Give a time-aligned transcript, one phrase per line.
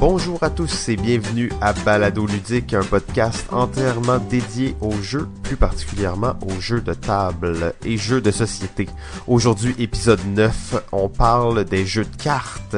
[0.00, 5.56] Bonjour à tous et bienvenue à Balado Ludique, un podcast entièrement dédié aux jeux, plus
[5.56, 8.88] particulièrement aux jeux de table et jeux de société.
[9.26, 12.76] Aujourd'hui, épisode 9, on parle des jeux de cartes.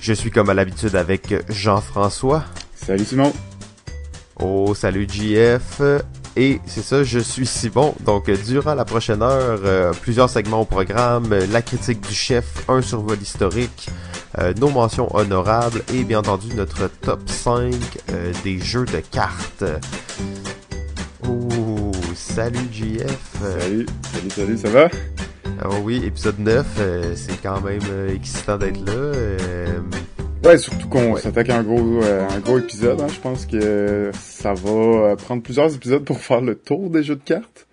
[0.00, 2.42] Je suis comme à l'habitude avec Jean-François.
[2.74, 3.32] Salut Simon.
[4.40, 5.80] Oh, salut JF.
[6.36, 7.94] Et c'est ça, je suis Simon.
[8.04, 12.82] Donc, durant la prochaine heure, euh, plusieurs segments au programme, la critique du chef, un
[12.82, 13.88] survol historique,
[14.38, 17.74] euh, nos mentions honorables et bien entendu notre top 5
[18.12, 19.64] euh, des jeux de cartes.
[21.26, 23.18] Oh, salut JF.
[23.40, 24.88] Salut, salut, salut, ça va?
[25.64, 26.66] Oh oui, épisode 9,
[27.16, 27.80] c'est quand même
[28.14, 29.12] excitant d'être là.
[30.44, 33.00] Ouais, surtout qu'on s'attaque à un gros, euh, un gros épisode.
[33.00, 33.08] Hein.
[33.08, 37.16] Je pense que ça va euh, prendre plusieurs épisodes pour faire le tour des jeux
[37.16, 37.66] de cartes.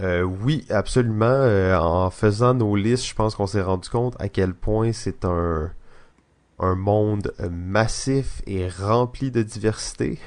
[0.00, 1.26] Euh, oui, absolument.
[1.26, 5.24] Euh, en faisant nos listes, je pense qu'on s'est rendu compte à quel point c'est
[5.24, 5.72] un,
[6.58, 10.18] un monde massif et rempli de diversité.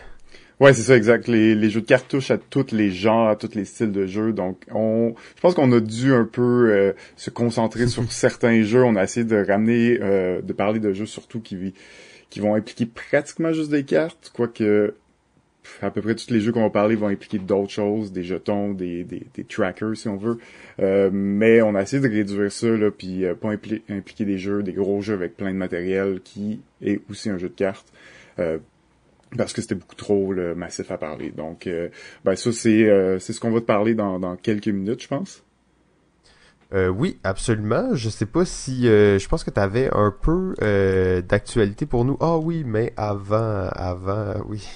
[0.63, 1.27] Ouais, c'est ça, exact.
[1.27, 4.05] Les, les jeux de cartes touchent à tous les genres, à tous les styles de
[4.05, 4.31] jeux.
[4.31, 8.81] Donc, on, je pense qu'on a dû un peu euh, se concentrer sur certains jeux.
[8.81, 11.73] On a essayé de ramener, euh, de parler de jeux surtout qui,
[12.29, 14.95] qui vont impliquer pratiquement juste des cartes, quoique
[15.81, 18.71] à peu près tous les jeux qu'on va parler vont impliquer d'autres choses, des jetons,
[18.71, 20.37] des, des, des trackers si on veut.
[20.79, 24.71] Euh, mais on a essayé de réduire ça, là, puis pas impliquer des jeux, des
[24.71, 27.91] gros jeux avec plein de matériel qui est aussi un jeu de cartes
[29.37, 31.31] parce que c'était beaucoup trop massif à parler.
[31.31, 31.89] Donc, euh,
[32.23, 35.43] ben ça c'est euh, ce qu'on va te parler dans, dans quelques minutes, je pense.
[36.73, 37.93] Euh, oui, absolument.
[37.93, 40.55] Je sais pas si je pense que tu avais un peu
[41.27, 42.17] d'actualité pour nous.
[42.19, 44.67] Ah oui, mais avant avant oui.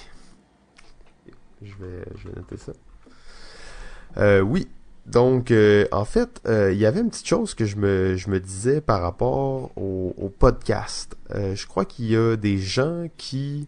[1.60, 4.44] Je vais je vais noter ça.
[4.44, 4.68] oui.
[5.06, 5.52] Donc
[5.90, 9.02] en fait, il y avait une petite chose que je me je me disais par
[9.02, 11.16] rapport au podcast.
[11.34, 13.66] je crois qu'il y a des gens qui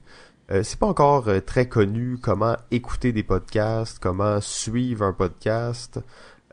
[0.53, 6.01] euh, c'est pas encore euh, très connu comment écouter des podcasts, comment suivre un podcast.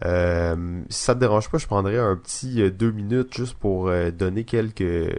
[0.06, 4.44] Euh, si ça te dérange pas, je prendrais un petit deux minutes juste pour donner
[4.44, 5.16] quelques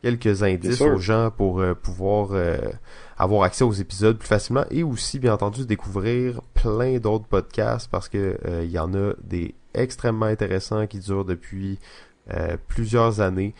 [0.00, 2.30] quelques indices aux gens pour pouvoir
[3.18, 8.08] avoir accès aux épisodes plus facilement et aussi bien entendu découvrir plein d'autres podcasts parce
[8.08, 11.78] que il y en a des extrêmement intéressants qui durent depuis
[12.68, 13.54] plusieurs années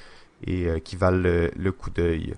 [0.46, 2.34] et qui valent le coup d'œil.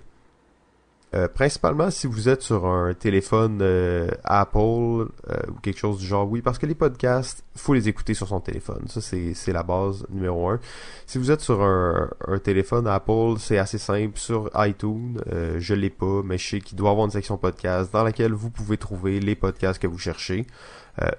[1.13, 5.07] Euh, principalement si vous êtes sur un téléphone euh, Apple euh,
[5.49, 8.39] ou quelque chose du genre, oui, parce que les podcasts, faut les écouter sur son
[8.39, 8.85] téléphone.
[8.87, 10.59] Ça, c'est, la base numéro un.
[11.07, 12.09] Si vous êtes sur un,
[12.41, 14.17] téléphone Apple, c'est assez simple.
[14.17, 15.19] Sur iTunes,
[15.57, 18.49] je l'ai pas, mais je sais qu'il doit avoir une section podcast dans laquelle vous
[18.49, 20.47] pouvez trouver les podcasts que vous cherchez.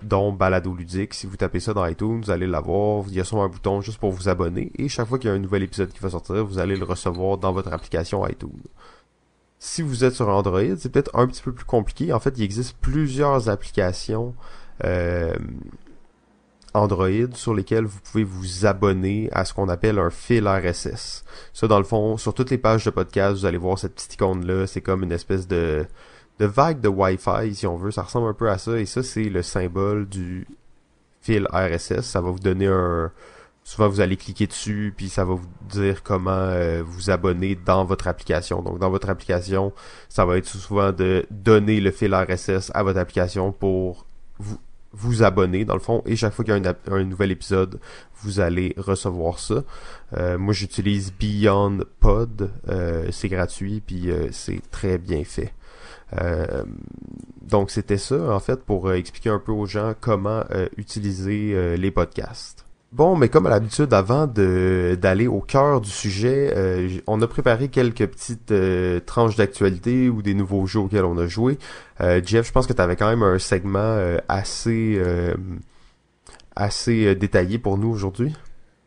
[0.02, 1.12] dont Balado Ludique.
[1.12, 3.04] Si vous tapez ça dans iTunes, vous allez l'avoir.
[3.08, 4.72] Il y a sûrement un bouton juste pour vous abonner.
[4.76, 6.84] Et chaque fois qu'il y a un nouvel épisode qui va sortir, vous allez le
[6.84, 8.62] recevoir dans votre application iTunes.
[9.64, 12.12] Si vous êtes sur Android, c'est peut-être un petit peu plus compliqué.
[12.12, 14.34] En fait, il existe plusieurs applications
[14.82, 15.36] euh,
[16.74, 21.22] Android sur lesquelles vous pouvez vous abonner à ce qu'on appelle un fil RSS.
[21.52, 24.14] Ça, dans le fond, sur toutes les pages de podcast, vous allez voir cette petite
[24.14, 24.66] icône-là.
[24.66, 25.86] C'est comme une espèce de,
[26.40, 27.92] de vague de Wi-Fi, si on veut.
[27.92, 28.80] Ça ressemble un peu à ça.
[28.80, 30.44] Et ça, c'est le symbole du
[31.20, 32.00] fil RSS.
[32.00, 33.12] Ça va vous donner un,
[33.64, 37.84] souvent vous allez cliquer dessus puis ça va vous dire comment euh, vous abonner dans
[37.84, 38.62] votre application.
[38.62, 39.72] Donc dans votre application,
[40.08, 44.06] ça va être souvent de donner le fil RSS à votre application pour
[44.38, 44.58] vous
[44.94, 46.02] vous abonner dans le fond.
[46.04, 47.80] Et chaque fois qu'il y a un, nouvel épisode
[48.20, 49.64] vous allez recevoir ça.
[50.18, 55.54] Euh, moi j'utilise Beyond Pod euh, c'est gratuit puis c'est très bien fait.
[57.40, 60.44] Donc c'était ça en fait pour expliquer un peu aux gens comment
[60.76, 62.61] utiliser les podcasts
[62.92, 67.68] Bon, mais comme à l'habitude, avant d'aller au cœur du sujet, euh, on a préparé
[67.68, 71.58] quelques petites euh, tranches d'actualité ou des nouveaux jeux auxquels on a joué.
[72.02, 73.96] Euh, Jeff, je pense que tu avais quand même un segment
[74.28, 75.00] assez
[76.54, 78.34] assez détaillé pour nous aujourd'hui.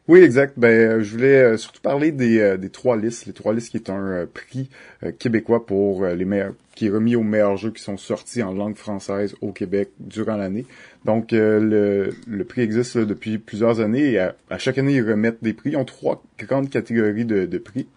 [0.08, 0.54] Oui, exact.
[0.58, 3.26] Ben, je voulais surtout parler des, des trois listes.
[3.26, 4.70] Les trois listes qui est un prix
[5.18, 8.76] québécois pour les meilleurs, qui est remis aux meilleurs jeux qui sont sortis en langue
[8.76, 10.66] française au Québec durant l'année.
[11.06, 15.44] Donc, euh, le, le, prix existe depuis plusieurs années et à, chaque année, ils remettent
[15.44, 15.72] des prix.
[15.72, 17.88] Ils ont trois grandes catégories de, de prix.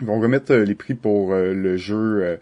[0.00, 2.38] Ils vont remettre euh, les prix pour euh, le jeu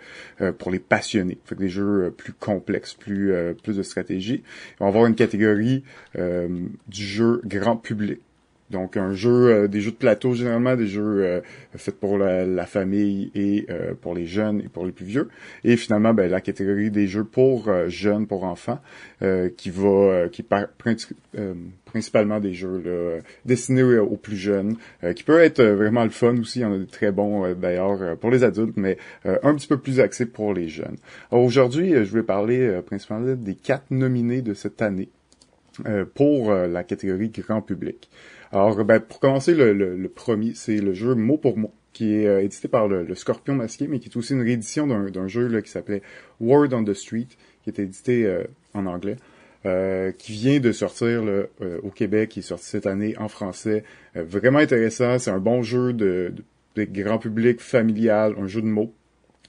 [0.58, 3.32] pour les passionnés, fait des jeux plus complexes, plus
[3.62, 4.42] plus de stratégie.
[4.44, 5.84] Ils vont avoir une catégorie
[6.14, 8.20] du jeu grand public.
[8.70, 11.42] Donc un jeu, des jeux de plateau généralement, des jeux
[11.74, 13.66] faits pour la, famille et
[14.00, 15.28] pour les jeunes et pour les plus vieux.
[15.64, 18.80] Et finalement, ben, la catégorie des jeux pour jeunes, pour enfants,
[19.56, 20.66] qui va, qui par,
[21.86, 24.76] principalement des jeux là, destinés aux plus jeunes,
[25.16, 26.60] qui peut être vraiment le fun aussi.
[26.60, 29.78] Il y en a des très bons d'ailleurs pour les adultes, mais un petit peu
[29.78, 30.96] plus axé pour les jeunes.
[31.30, 35.08] Aujourd'hui, je vais parler principalement des quatre nominés de cette année.
[35.86, 38.10] Euh, pour euh, la catégorie grand public.
[38.52, 42.42] Alors, ben, pour commencer, le, premier, c'est le jeu mot pour mot, qui est euh,
[42.42, 45.70] édité par le, Scorpion Masqué, mais qui est aussi une réédition d'un jeu là, qui
[45.70, 46.02] s'appelait
[46.40, 47.28] Word on the Street,
[47.62, 48.42] qui est édité
[48.74, 49.16] en anglais.
[50.18, 51.22] qui vient de sortir
[51.82, 53.84] au Québec, qui est sorti cette année en français.
[54.14, 56.32] vraiment intéressant, c'est un bon jeu de,
[56.76, 58.94] grand public familial, un jeu de mots,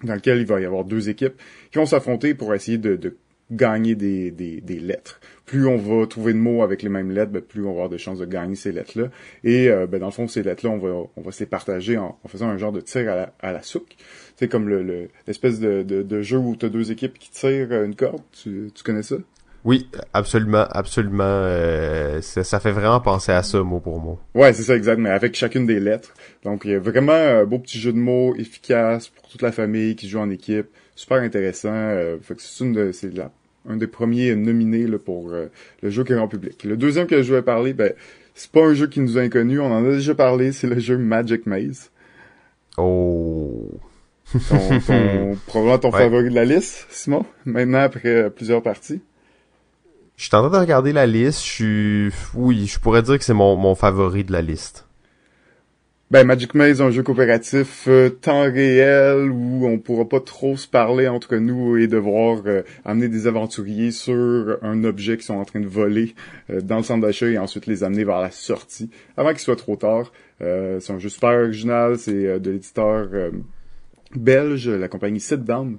[0.04, 1.36] dans lequel il va y avoir deux équipes
[1.72, 3.16] qui vont s'affronter pour essayer de, de
[3.52, 5.20] gagner des, des, des, lettres.
[5.46, 7.90] Plus on va trouver de mots avec les mêmes lettres, ben, plus on va avoir
[7.90, 9.10] de chances de gagner ces lettres-là.
[9.44, 11.98] Et euh, ben, dans le fond, ces lettres-là, on va, on va se les partager
[11.98, 13.96] en, en, faisant un genre de tir à la, à la souque.
[14.36, 17.72] C'est comme le, l'espèce de, de, de, jeu où tu as deux équipes qui tirent
[17.84, 18.22] une corde.
[18.32, 19.16] Tu, tu connais ça?
[19.66, 21.24] Oui, absolument, absolument.
[21.26, 24.20] Euh, ça, ça, fait vraiment penser à ça, mot pour mot.
[24.34, 26.14] Ouais, c'est ça, exact, mais avec chacune des lettres.
[26.44, 29.52] Donc, il y a vraiment un beau petit jeu de mots efficace pour toute la
[29.52, 30.68] famille qui joue en équipe.
[30.96, 31.74] Super intéressant.
[31.74, 33.32] Euh, fait que c'est une de, c'est la
[33.68, 35.48] un des premiers nominés là, pour euh,
[35.82, 36.64] le jeu qui grand public.
[36.64, 37.94] Le deuxième que je vais parler, ben,
[38.36, 40.80] c'est pas un jeu qui nous est inconnu, on en a déjà parlé, c'est le
[40.80, 41.92] jeu Magic Maze.
[42.78, 43.70] Oh.
[44.48, 49.02] Ton, ton, probablement ton favori de la liste, Simon, maintenant après euh, plusieurs parties.
[50.16, 52.12] Je suis en train de regarder la liste, je suis...
[52.36, 54.86] Oui, je pourrais dire que c'est mon, mon favori de la liste.
[56.12, 60.68] Ben, Magic Maze, un jeu coopératif euh, temps réel où on pourra pas trop se
[60.68, 65.46] parler entre nous et devoir euh, amener des aventuriers sur un objet qu'ils sont en
[65.46, 66.16] train de voler
[66.50, 69.56] euh, dans le centre d'achat et ensuite les amener vers la sortie avant qu'il soit
[69.56, 70.12] trop tard.
[70.40, 73.08] c'est un jeu super original, c'est de l'éditeur
[74.16, 75.78] belge, la compagnie Sit Down,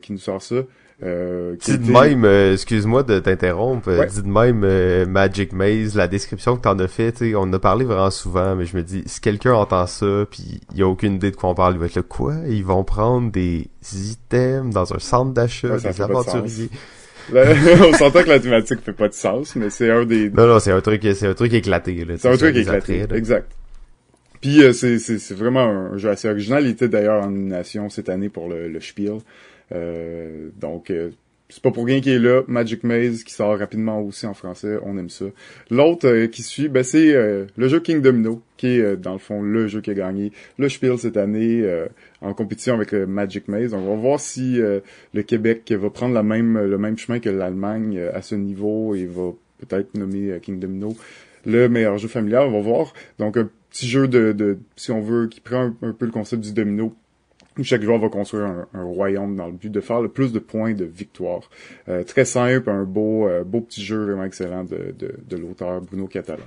[0.00, 0.62] qui nous sort ça.
[1.00, 5.94] Euh, dis de même, euh, excuse-moi de t'interrompre, euh, dis de même euh, Magic Maze,
[5.94, 8.82] la description que t'en as fait, on en a parlé vraiment souvent, mais je me
[8.82, 11.74] dis, si quelqu'un entend ça, puis il y a aucune idée de quoi on parle,
[11.74, 12.34] il va être là, quoi?
[12.48, 16.70] Ils vont prendre des items dans un centre d'achat, des aventuriers.
[17.32, 20.30] on s'entend que la thématique fait pas de sens, mais c'est un des...
[20.30, 22.14] Non, non, c'est un truc, c'est un truc éclaté, là.
[22.18, 23.52] C'est un truc éclaté, exact.
[24.40, 26.64] Puis c'est, c'est, vraiment un jeu assez original.
[26.64, 29.18] Il était d'ailleurs en nomination cette année pour le, le Spiel.
[29.72, 31.10] Euh, donc, euh,
[31.48, 32.42] c'est pas pour rien qu'il est là.
[32.46, 35.24] Magic Maze qui sort rapidement aussi en français, on aime ça.
[35.70, 39.40] L'autre euh, qui suit, ben, c'est le jeu King Domino, qui est dans le fond
[39.40, 41.64] le jeu qui a gagné le Spiel cette année
[42.20, 43.72] en compétition avec Magic Maze.
[43.72, 47.98] On va voir si le Québec va prendre la même, le même chemin que l'Allemagne
[48.12, 50.94] à ce niveau et va peut-être nommer King Domino
[51.46, 52.44] le meilleur jeu familial.
[52.48, 52.92] On va voir.
[53.18, 56.42] Donc un petit jeu de, de si on veut, qui prend un peu le concept
[56.42, 56.94] du domino
[57.64, 60.74] chaque joueur va construire un, royaume dans le but de faire le plus de points
[60.74, 61.50] de victoire.
[61.88, 65.80] Euh, très simple, un beau, euh, beau petit jeu vraiment excellent de, de, de l'auteur
[65.80, 66.42] Bruno Catala.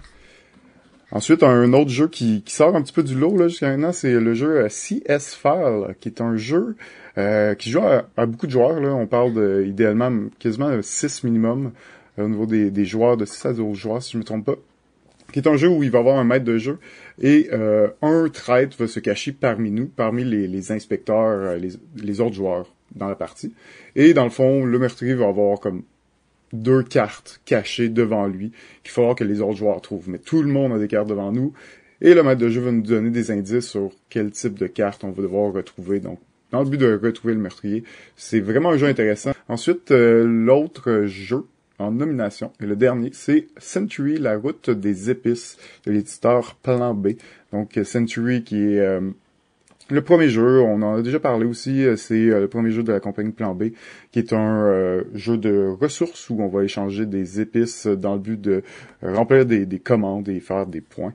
[1.11, 3.91] Ensuite, un autre jeu qui, qui sort un petit peu du lot là jusqu'à maintenant,
[3.91, 6.75] c'est le jeu euh, CS File, qui est un jeu
[7.57, 8.79] qui joue à, beaucoup de joueurs.
[8.79, 8.95] Là.
[8.95, 11.71] On parle de, idéalement quasiment 6 minimum
[12.17, 14.55] au niveau des, des joueurs, de 6 à 12 joueurs si je me trompe pas
[15.31, 16.79] qui est un jeu où il va avoir un maître de jeu
[17.21, 21.59] et euh, un traître va se cacher parmi nous, parmi les, inspecteurs, euh,
[21.95, 23.53] les, autres joueurs dans la partie.
[23.95, 25.83] Et dans le fond, le meurtrier va avoir comme
[26.53, 28.51] deux cartes cachées devant lui
[28.83, 30.09] qu'il faudra que les autres joueurs trouvent.
[30.09, 31.53] Mais tout le monde a des cartes devant nous
[32.01, 35.03] et le maître de jeu va nous donner des indices sur quel type de carte
[35.03, 35.99] on va devoir retrouver.
[35.99, 36.19] Donc,
[36.51, 37.83] dans le but de retrouver le meurtrier,
[38.15, 39.31] c'est vraiment un jeu intéressant.
[39.47, 41.45] Ensuite, euh, l'autre jeu
[41.81, 42.51] en nomination.
[42.61, 47.09] Et le dernier, c'est Century, la route des épices de l'éditeur Plan B.
[47.51, 49.01] Donc Century qui est euh,
[49.89, 52.81] le premier jeu, on en a déjà parlé aussi, euh, c'est euh, le premier jeu
[52.81, 53.71] de la compagnie Plan B,
[54.11, 58.39] qui est un jeu de ressources où on va échanger des épices dans le but
[58.39, 58.63] de
[59.01, 61.13] remplir des, commandes et faire des points.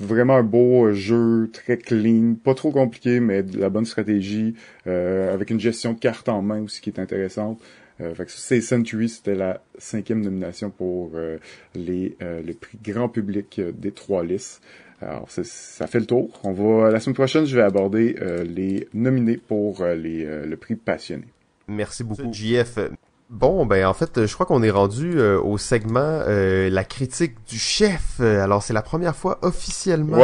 [0.00, 4.54] vraiment un beau jeu très clean, pas trop compliqué, mais de la bonne stratégie,
[4.86, 7.60] avec une gestion de cartes en main aussi qui est intéressante.
[8.00, 11.38] Euh, fait que c'est Century, c'était la cinquième nomination pour euh,
[11.74, 14.62] les euh, le prix grand public des trois listes.
[15.00, 16.40] Alors ça fait le tour.
[16.44, 21.26] On va la semaine prochaine, je vais aborder les nominés pour les le prix passionné.
[21.68, 22.78] Merci beaucoup, JF.
[23.28, 28.20] Bon, ben en fait, je crois qu'on est rendu au segment la critique du chef.
[28.20, 30.16] Alors c'est la première fois officiellement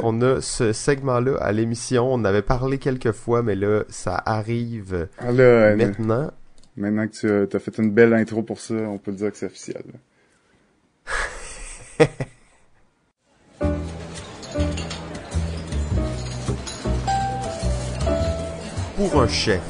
[0.00, 2.12] qu'on a ce segment-là à l'émission.
[2.12, 6.30] On avait parlé quelques fois, mais là, ça arrive ah, maintenant.
[6.76, 9.46] Maintenant que tu as, fait une belle intro pour ça, on peut dire que c'est
[9.46, 9.82] officiel.
[18.96, 19.62] pour un chef,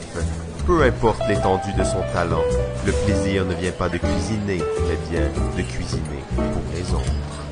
[0.66, 2.42] peu importe l'étendue de son talent,
[2.84, 7.46] le plaisir ne vient pas de cuisiner, mais bien de cuisiner pour les autres.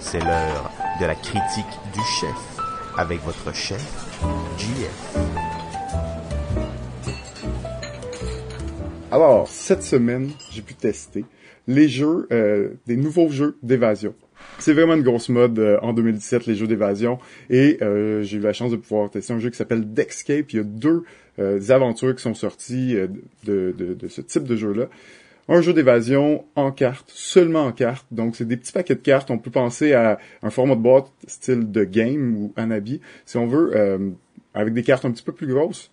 [0.00, 1.64] C'est l'heure de la critique
[1.94, 2.58] du chef
[2.98, 3.80] avec votre chef,
[4.58, 5.49] JF.
[9.12, 11.24] Alors, cette semaine, j'ai pu tester
[11.66, 14.14] les jeux, euh, des nouveaux jeux d'évasion.
[14.60, 17.18] C'est vraiment une grosse mode euh, en 2017, les jeux d'évasion.
[17.48, 20.52] Et euh, j'ai eu la chance de pouvoir tester un jeu qui s'appelle Dexcape.
[20.52, 21.04] Il y a deux
[21.70, 22.94] aventures qui sont sorties
[23.44, 23.74] de,
[24.08, 24.88] ce type de jeu-là.
[25.48, 28.06] Un jeu d'évasion en carte, seulement en carte.
[28.12, 29.30] Donc, c'est des petits paquets de cartes.
[29.30, 33.46] On peut penser à un format de boîte style de game ou Anabi, si on
[33.46, 33.72] veut,
[34.54, 35.90] avec des cartes un petit peu plus grosses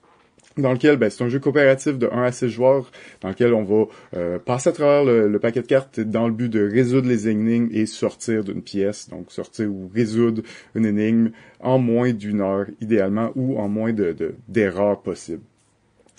[0.58, 3.64] dans lequel ben, c'est un jeu coopératif de 1 à 6 joueurs, dans lequel on
[3.64, 3.86] va
[4.16, 7.70] euh, passer à travers le, paquet de cartes dans le but de résoudre les énigmes
[7.72, 10.42] et sortir d'une pièce, donc sortir ou résoudre
[10.76, 14.16] une énigme en moins d'une heure idéalement ou en moins de
[14.48, 15.44] d'erreurs possibles.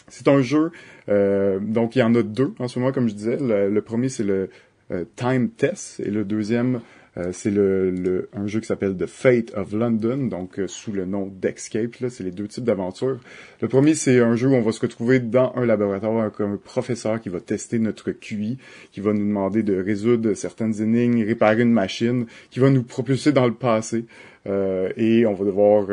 [0.08, 0.70] C'est un jeu,
[1.08, 3.36] euh, donc il y en a deux en ce moment, comme je disais.
[3.40, 4.48] Le, premier, c'est le
[4.90, 6.80] euh, Time Test et le deuxième,
[7.18, 11.04] euh, c'est le, un jeu qui s'appelle The Fate of London, donc euh, sous le
[11.04, 11.96] nom d'Escape.
[12.08, 13.18] C'est les deux types d'aventures.
[13.60, 16.56] Le premier, c'est un jeu où on va se retrouver dans un laboratoire avec un
[16.56, 18.58] professeur qui va tester notre QI,
[18.92, 23.32] qui va nous demander de résoudre certaines énigmes, réparer une machine, qui va nous propulser
[23.32, 24.04] dans le passé.
[24.46, 25.86] Euh, et on va devoir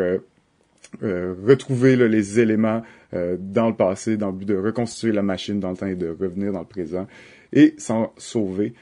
[1.02, 5.78] retrouver les éléments dans le passé dans le but de reconstituer la machine dans le
[5.78, 7.06] temps et de revenir dans le présent
[7.52, 8.74] et s'en sauver.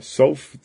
[0.00, 0.56] sauf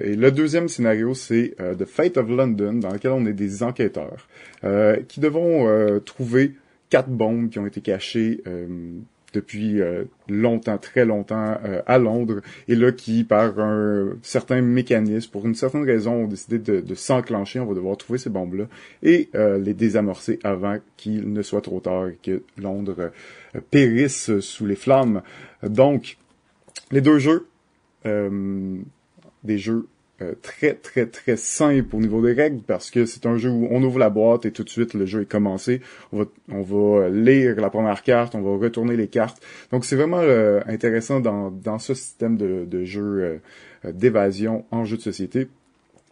[0.00, 3.62] et le deuxième scénario, c'est euh, The Fate of London, dans lequel on est des
[3.62, 4.26] enquêteurs
[4.64, 6.52] euh, qui devront euh, trouver
[6.88, 8.42] quatre bombes qui ont été cachées
[9.32, 9.80] depuis
[10.28, 11.56] longtemps, très longtemps
[11.86, 16.58] à Londres, et là qui, par un certain mécanisme, pour une certaine raison, ont décidé
[16.58, 17.60] de, de s'enclencher.
[17.60, 18.66] On va devoir trouver ces bombes-là
[19.02, 23.10] et les désamorcer avant qu'il ne soit trop tard et que Londres
[23.70, 25.22] périsse sous les flammes.
[25.62, 26.18] Donc,
[26.90, 27.46] les deux jeux
[29.44, 29.86] des jeux
[30.22, 33.66] euh, très très très simples au niveau des règles parce que c'est un jeu où
[33.70, 35.80] on ouvre la boîte et tout de suite le jeu est commencé.
[36.12, 39.42] On va on va lire la première carte, on va retourner les cartes.
[39.72, 43.40] Donc c'est vraiment euh, intéressant dans dans ce système de, de jeu
[43.84, 45.48] euh, d'évasion en jeu de société,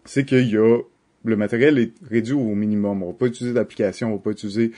[0.04, 0.78] c'est qu'il y a
[1.22, 3.02] le matériel est réduit au minimum.
[3.02, 4.72] On va pas utiliser d'application, on va pas utiliser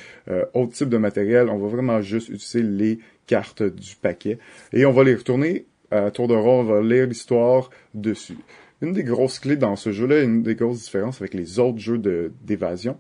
[0.55, 1.49] autre type de matériel.
[1.49, 4.39] On va vraiment juste utiliser les cartes du paquet
[4.73, 8.39] et on va les retourner à tour de rôle, on va lire l'histoire dessus.
[8.81, 11.99] Une des grosses clés dans ce jeu-là, une des grosses différences avec les autres jeux
[11.99, 12.99] d'évasion,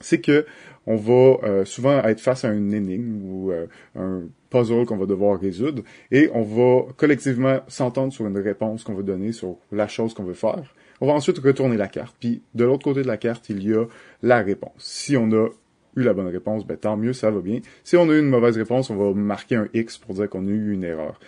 [0.00, 0.44] c'est que
[0.86, 3.66] on va euh, souvent être face à une énigme ou euh,
[3.96, 8.94] un puzzle qu'on va devoir résoudre et on va collectivement s'entendre sur une réponse qu'on
[8.94, 10.74] veut donner sur la chose qu'on veut faire.
[11.00, 12.14] On va ensuite retourner la carte.
[12.20, 13.84] Puis de l'autre côté de la carte, il y a
[14.22, 14.72] la réponse.
[14.78, 15.48] Si on a
[15.96, 17.60] eu la bonne réponse, ben tant mieux, ça va bien.
[17.82, 20.46] Si on a eu une mauvaise réponse, on va marquer un X pour dire qu'on
[20.46, 21.18] a eu une erreur.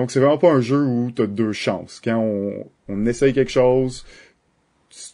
[0.00, 2.00] Donc c'est vraiment pas un jeu où tu as deux chances.
[2.02, 4.06] Quand on, on essaye quelque chose,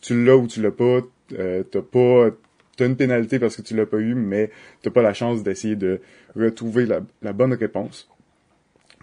[0.00, 1.00] tu l'as ou tu l'as pas,
[1.32, 2.30] euh, t'as pas
[2.76, 4.52] t'as une pénalité parce que tu l'as pas eu, mais
[4.82, 6.00] t'as pas la chance d'essayer de
[6.36, 8.08] retrouver la, la, bonne réponse,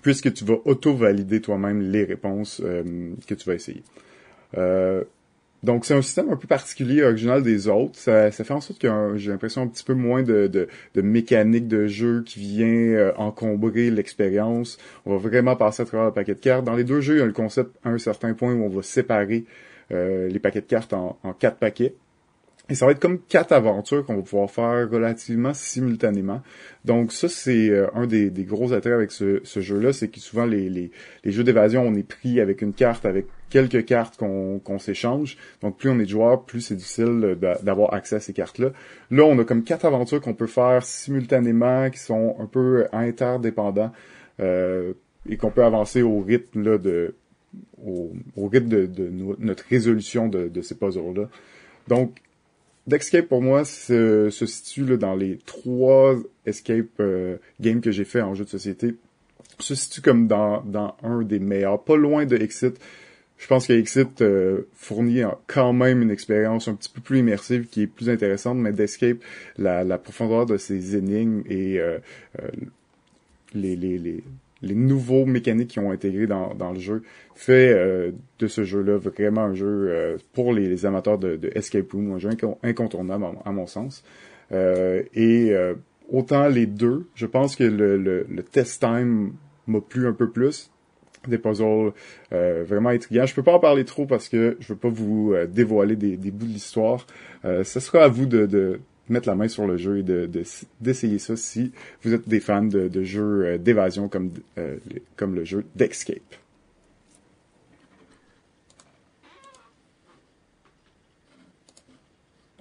[0.01, 3.83] puisque tu vas auto-valider toi-même les réponses euh, que tu vas essayer.
[4.57, 5.03] Euh,
[5.63, 7.95] donc, c'est un système un peu particulier, original des autres.
[7.95, 11.01] Ça, ça fait en sorte que j'ai l'impression un petit peu moins de, de, de,
[11.01, 14.77] mécanique de jeu qui vient euh, encombrer l'expérience.
[15.05, 16.65] On va vraiment passer à travers le paquet de cartes.
[16.65, 18.69] Dans les deux jeux, il y a le concept à un certain point où on
[18.69, 19.45] va séparer
[19.93, 21.95] euh, les paquets de cartes en, en quatre paquets.
[22.69, 26.41] Et ça va être comme quatre aventures qu'on va pouvoir faire relativement simultanément.
[26.85, 30.69] Donc ça, c'est euh, un des, gros attraits avec ce, jeu-là, c'est que souvent les,
[30.69, 30.91] les,
[31.25, 35.37] jeux d'évasion, on est pris avec une carte, avec quelques cartes qu'on s'échange.
[35.61, 38.71] Donc plus on est de joueur, plus c'est difficile d'avoir accès à ces cartes-là.
[39.11, 43.91] Là, on a comme quatre aventures qu'on peut faire simultanément, qui sont un peu interdépendants,
[44.39, 44.93] euh,
[45.29, 47.13] et qu'on peut avancer au rythme de
[49.37, 51.29] notre résolution de, ces puzzles-là.
[51.87, 52.23] Donc,
[52.87, 58.33] D'Escape pour moi se, situe dans les trois escape euh, games que j'ai fait en
[58.33, 58.95] jeu de société.
[59.59, 60.65] Se situe comme dans
[61.01, 62.77] un des meilleurs, pas loin de Exit.
[63.43, 67.67] Je pense que Exit euh, fournit quand même une expérience un petit peu plus immersive
[67.67, 69.17] qui est plus intéressante, mais d'Escape,
[69.57, 71.99] la, la profondeur de ses énigmes et euh,
[73.53, 74.23] les, les, les,
[74.61, 77.03] les nouveaux mécaniques qui ont intégré dans, dans le jeu
[77.35, 81.91] fait euh, de ce jeu-là vraiment un jeu euh, pour les, amateurs de, de, escape
[81.91, 82.29] room, un jeu
[82.63, 84.05] incontournable à, mon sens.
[84.53, 85.53] Euh, et
[86.09, 89.33] autant les deux, je pense que le, le, le test time
[89.67, 90.71] m'a plu un peu plus.
[91.27, 91.91] Des puzzles
[92.31, 93.25] vraiment intrigants.
[93.25, 96.31] Je peux pas en parler trop parce que je veux pas vous dévoiler des, des,
[96.31, 97.07] bouts de l'histoire.
[97.43, 100.29] ce sera à vous de, de mettre la main sur le jeu et de,
[100.81, 101.71] d'essayer ça si
[102.03, 104.31] vous êtes des fans de, de jeux d'évasion comme,
[105.15, 106.35] comme le jeu d'Escape.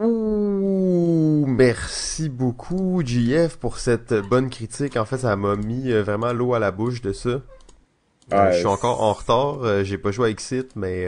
[0.03, 4.97] Ouh, merci beaucoup, JF, pour cette bonne critique.
[4.97, 7.41] En fait, ça m'a mis euh, vraiment l'eau à la bouche de ça.
[8.33, 11.07] Euh, je suis encore en retard, euh, j'ai pas joué à Exit, mais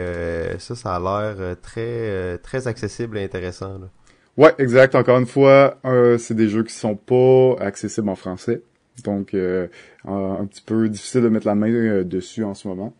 [0.59, 3.79] ça, ça a l'air très très accessible et intéressant.
[3.79, 3.89] Là.
[4.37, 4.95] Ouais, exact.
[4.95, 5.79] Encore une fois,
[6.19, 8.63] c'est des jeux qui sont pas accessibles en français,
[9.05, 12.95] donc un petit peu difficile de mettre la main dessus en ce moment.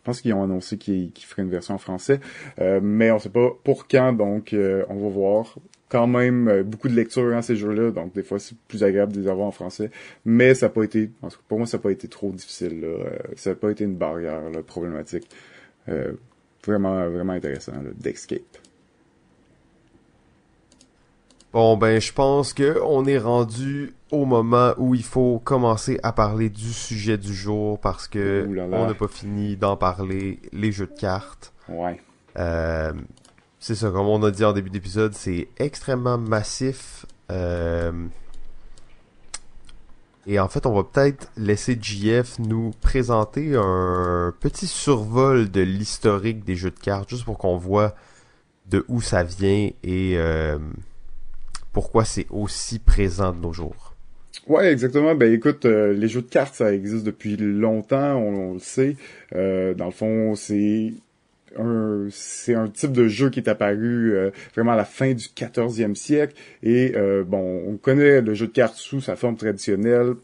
[0.00, 2.20] Je pense qu'ils ont annoncé qu'ils feraient une version en français,
[2.58, 5.56] euh, mais on sait pas pour quand, donc euh, on va voir.
[5.90, 9.12] Quand même euh, beaucoup de lecture hein, ces jeux-là, donc des fois c'est plus agréable
[9.12, 9.90] de les avoir en français,
[10.24, 11.10] mais ça n'a pas été,
[11.48, 13.10] pour moi ça n'a pas été trop difficile, là.
[13.36, 15.28] ça n'a pas été une barrière là, problématique.
[16.64, 18.58] vraiment vraiment intéressant, d'Escape.
[21.52, 26.12] Bon ben je pense que on est rendu au moment où il faut commencer à
[26.12, 30.86] parler du sujet du jour parce que on n'a pas fini d'en parler les jeux
[30.86, 31.52] de cartes.
[31.68, 32.00] Ouais.
[32.38, 32.92] Euh,
[33.60, 37.04] c'est ça comme on a dit en début d'épisode, c'est extrêmement massif.
[37.30, 37.92] Euh,
[40.26, 46.42] et en fait, on va peut-être laisser JF nous présenter un petit survol de l'historique
[46.42, 47.94] des jeux de cartes, juste pour qu'on voit
[48.70, 50.58] de où ça vient et euh,
[51.72, 53.94] pourquoi c'est aussi présent de nos jours.
[54.46, 55.14] Ouais, exactement.
[55.14, 58.96] Ben écoute, euh, les jeux de cartes, ça existe depuis longtemps, on, le sait.
[59.32, 60.94] Dans le fond, c'est
[62.10, 65.94] c'est un type de jeu qui est apparu euh, vraiment à la fin du 14e
[65.94, 66.94] siècle et
[67.26, 70.14] bon on connaît le jeu de cartes sous sa forme traditionnelle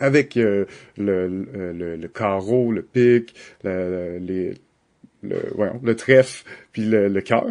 [0.00, 1.26] avec le, le,
[1.72, 3.34] le, carreau, le pic,
[3.64, 4.54] les,
[5.22, 5.38] le,
[5.82, 7.46] le trèfle puis le, le cœur.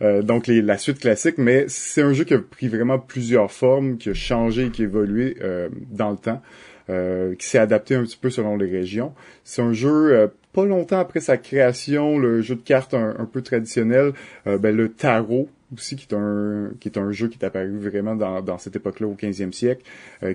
[0.00, 3.50] Euh, donc les, la suite classique, mais c'est un jeu qui a pris vraiment plusieurs
[3.50, 6.42] formes, qui a changé, qui a évolué euh, dans le temps,
[6.90, 9.14] euh, qui s'est adapté un petit peu selon les régions.
[9.44, 14.12] C'est un jeu pas longtemps après sa création, le jeu de cartes un, peu traditionnel,
[14.44, 18.14] ben, le tarot aussi qui est un qui est un jeu qui est apparu vraiment
[18.14, 19.82] dans, cette époque-là au 15e siècle,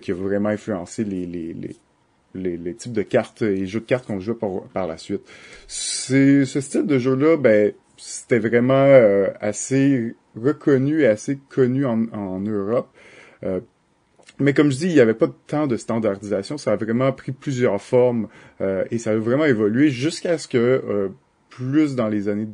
[0.01, 4.19] qui a vraiment influencé les, les, les types de cartes et jeux de cartes qu'on
[4.19, 5.21] jouait par, par la suite.
[5.67, 12.89] Ce style de jeu-là, ben c'était vraiment euh, assez reconnu et assez connu en, Europe.
[13.43, 13.59] Euh,
[14.39, 16.57] mais comme je dis, il n'y avait pas tant de standardisation.
[16.57, 18.27] Ça a vraiment pris plusieurs formes
[18.61, 21.11] euh, et ça a vraiment évolué jusqu'à ce que
[21.49, 22.47] plus dans les années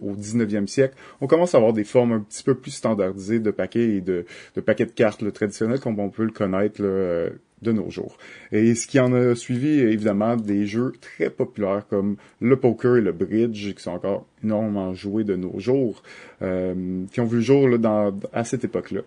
[0.00, 3.50] au 19e siècle, on commence à avoir des formes un petit peu plus standardisées de
[3.50, 7.30] paquets et de, de paquets de cartes traditionnels comme on peut le connaître là,
[7.64, 8.16] de nos jours.
[8.52, 13.00] Et ce qui en a suivi, évidemment, des jeux très populaires comme le poker et
[13.00, 16.02] le bridge, qui sont encore énormément joués de nos jours,
[16.42, 19.00] euh, qui ont vu le jour là, dans, à cette époque-là.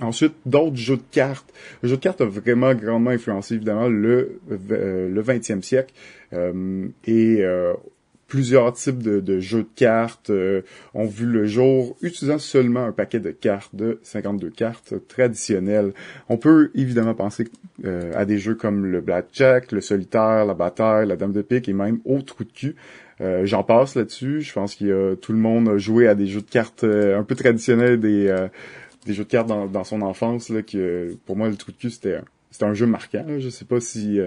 [0.00, 1.52] Ensuite, d'autres jeux de cartes.
[1.82, 5.92] Le jeu de cartes a vraiment grandement influencé, évidemment, le, euh, le 20e siècle.
[6.32, 7.74] Euh, et euh,
[8.28, 10.60] plusieurs types de, jeux de cartes euh,
[10.94, 15.92] ont vu le jour utilisant seulement un paquet de cartes de 52 cartes traditionnelles.
[16.28, 17.48] On peut évidemment penser
[17.84, 21.68] euh, à des jeux comme le blackjack, le solitaire, la bataille, la dame de pique
[21.68, 22.76] et même au trou de cul.
[23.20, 24.42] Euh, j'en passe là-dessus.
[24.42, 27.34] Je pense a tout le monde a joué à des jeux de cartes un peu
[27.34, 28.28] traditionnels, des,
[29.06, 30.48] des jeux de cartes dans, son enfance.
[30.48, 33.24] Là, que pour moi le trou de cul c'était c'était un jeu marquant.
[33.38, 34.20] Je sais pas si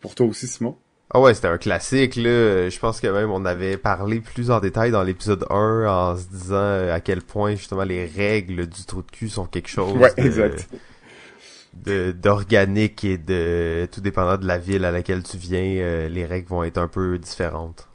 [0.00, 0.76] pour toi aussi Simon.
[1.12, 2.68] Ah ouais, c'était un classique, là.
[2.68, 6.28] Je pense que même on avait parlé plus en détail dans l'épisode 1 en se
[6.28, 9.92] disant euh, à quel point justement les règles du trou de cul sont quelque chose
[9.96, 10.68] ouais, exact.
[11.74, 16.24] de d'organique et de tout dépendant de la ville à laquelle tu viens, euh, les
[16.24, 17.88] règles vont être un peu différentes.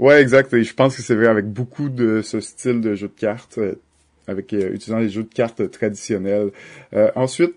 [0.00, 0.52] Ouais, exact.
[0.52, 3.60] Et je pense que c'est vrai avec beaucoup de ce style de jeu de cartes,
[4.28, 6.50] euh, avec utilisant les jeux de cartes traditionnels.
[7.14, 7.54] ensuite,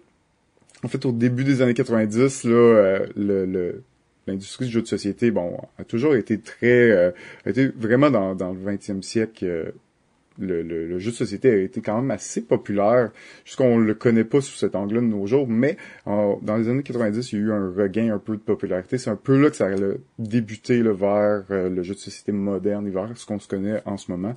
[0.84, 3.84] en fait, au début des années 90, là, le, le
[4.30, 7.12] l'industrie du jeu de société, bon, a toujours été très, euh,
[7.46, 9.46] a été vraiment dans, dans le 20e siècle.
[9.46, 9.72] Euh,
[10.40, 13.12] le, jeu de société a été quand même assez populaire,
[13.46, 17.32] jusqu'on le connaît pas sous cet angle-là de nos jours, mais dans les années 90,
[17.32, 18.98] il y a eu un regain un peu de popularité.
[18.98, 19.76] C'est un peu là que ça a
[20.18, 23.82] débuté le vers euh, le jeu de société moderne et vers ce qu'on se connaît
[23.86, 24.36] en ce moment.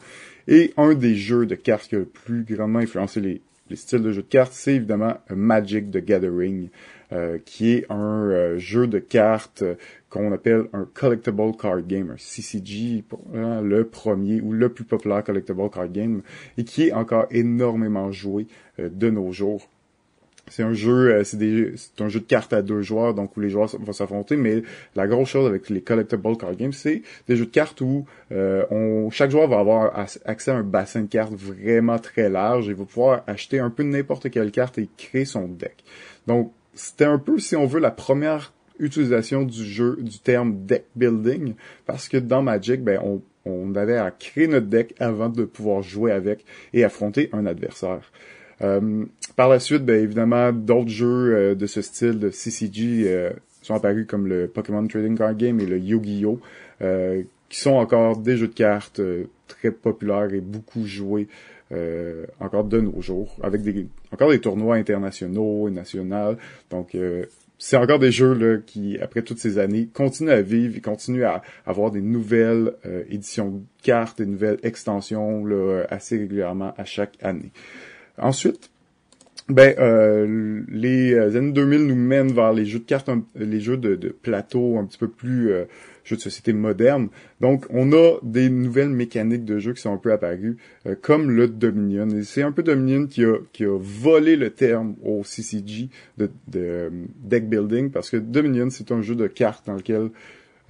[0.49, 4.03] Et un des jeux de cartes qui a le plus grandement influencé les, les styles
[4.03, 6.69] de jeux de cartes, c'est évidemment Magic the Gathering.
[7.13, 9.75] Euh, qui est un euh, jeu de cartes euh,
[10.09, 15.23] qu'on appelle un collectible card game, un CCG, hein, le premier ou le plus populaire
[15.23, 16.23] collectible card game,
[16.57, 18.47] et qui est encore énormément joué
[18.79, 19.69] de nos jours.
[20.49, 23.51] c'est un jeu, euh, c'est un jeu de cartes à deux joueurs, donc où les
[23.51, 24.37] joueurs vont s'affronter.
[24.37, 24.63] Mais
[24.95, 28.65] la grosse chose avec les collectible card games, c'est des jeux de cartes où euh,
[28.71, 32.75] on, chaque joueur va avoir accès à un bassin de cartes vraiment très large et
[32.75, 35.85] va pouvoir acheter un peu n'importe quelle carte et créer son deck.
[36.27, 40.87] Donc c'était un peu, si on veut, la première utilisation du jeu du terme deck
[40.97, 41.55] building,
[41.87, 45.83] parce que dans Magic, ben on, on avait à créer notre deck avant de pouvoir
[45.83, 48.11] jouer avec et affronter un adversaire.
[48.63, 49.05] Euh,
[49.37, 53.31] par la suite, ben, évidemment, d'autres jeux euh, de ce style de CCG euh,
[53.63, 56.41] sont apparus comme le Pokémon Trading Card Game et le Yu-Gi-Oh!
[57.49, 59.01] qui sont encore des jeux de cartes
[59.47, 61.29] très populaires et beaucoup joués
[62.41, 66.37] encore de nos jours, avec des encore des tournois internationaux et nationaux.
[66.71, 66.97] Donc
[67.59, 71.25] c'est encore des jeux là, qui, après toutes ces années, continuent à vivre et continuent
[71.25, 72.73] à, avoir des nouvelles
[73.09, 77.53] éditions de cartes, des nouvelles extensions là, assez régulièrement à chaque année.
[78.19, 78.71] Ensuite,
[79.49, 83.97] ben, euh, les années 2000 nous mènent vers les jeux de cartes, les jeux de,
[84.09, 85.65] plateau un petit peu plus euh,
[86.05, 87.09] jeux de société modernes.
[87.41, 91.31] Donc, on a des nouvelles mécaniques de jeu qui sont un peu apparues, euh, comme
[91.31, 92.09] le Dominion.
[92.11, 95.89] Et c'est un peu Dominion qui a, qui a volé le terme au CCG
[96.19, 96.91] de, de
[97.23, 100.11] deck building, parce que Dominion, c'est un jeu de cartes dans lequel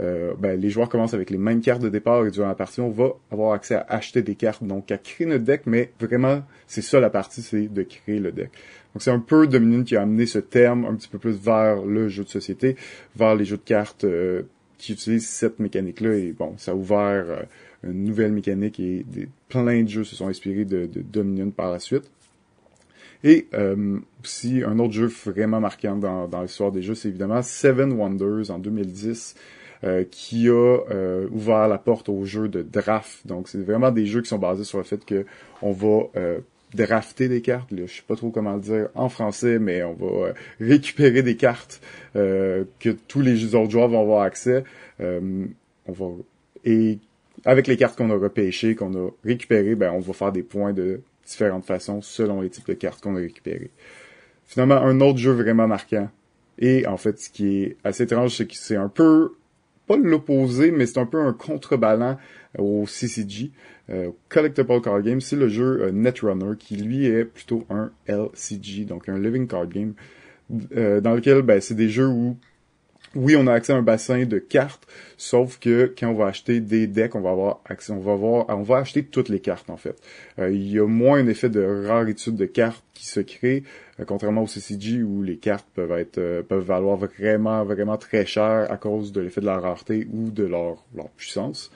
[0.00, 2.80] euh, ben, les joueurs commencent avec les mêmes cartes de départ et durant la partie,
[2.80, 6.42] on va avoir accès à acheter des cartes, donc à créer notre deck, mais vraiment,
[6.66, 8.50] c'est ça la partie, c'est de créer le deck.
[8.94, 11.84] Donc c'est un peu Dominion qui a amené ce terme un petit peu plus vers
[11.84, 12.76] le jeu de société,
[13.16, 14.42] vers les jeux de cartes euh,
[14.82, 17.42] qui utilisent cette mécanique-là, et bon, ça a ouvert euh,
[17.84, 21.78] une nouvelle mécanique et des, plein de jeux se sont inspirés de, Dominion par la
[21.78, 22.10] suite.
[23.24, 23.46] Et
[24.24, 28.50] aussi, un autre jeu vraiment marquant dans, dans l'histoire des jeux, c'est évidemment Seven Wonders
[28.50, 29.36] en 2010,
[29.84, 33.26] euh, qui a euh, ouvert la porte aux jeux de draft.
[33.26, 35.26] Donc, c'est vraiment des jeux qui sont basés sur le fait que
[35.60, 36.38] on va euh,
[36.74, 37.70] drafter des cartes.
[37.70, 41.36] Là, je sais pas trop comment le dire en français, mais on va récupérer des
[41.36, 41.80] cartes
[42.14, 44.64] que tous les autres joueurs vont avoir accès.
[45.00, 46.06] on va
[46.64, 46.98] et
[47.44, 50.72] avec les cartes qu'on a repêchées, qu'on a récupérées, ben on va faire des points
[50.72, 53.70] de différentes façons selon les types de cartes qu'on a récupérées.
[54.46, 56.08] Finalement, un autre jeu vraiment marquant.
[56.58, 59.34] Et en fait, ce qui est assez étrange, c'est que c'est un peu
[59.86, 62.18] pas l'opposé, mais c'est un peu un contrebalan
[62.58, 63.50] au CCG.
[63.90, 68.84] Euh, Collectible Card Game, c'est le jeu euh, Netrunner qui lui est plutôt un LCG,
[68.84, 69.94] donc un Living Card Game,
[70.76, 72.36] euh, dans lequel ben, c'est des jeux où
[73.14, 76.60] oui, on a accès à un bassin de cartes, sauf que quand on va acheter
[76.60, 79.68] des decks, on va avoir accès, on va avoir, on va acheter toutes les cartes
[79.70, 80.00] en fait.
[80.38, 83.64] Euh, il y a moins un effet de raritude de cartes qui se crée,
[84.00, 88.24] euh, contrairement au CCG où les cartes peuvent être, euh, peuvent valoir vraiment, vraiment très
[88.24, 91.70] cher à cause de l'effet de la rareté ou de leur, leur puissance.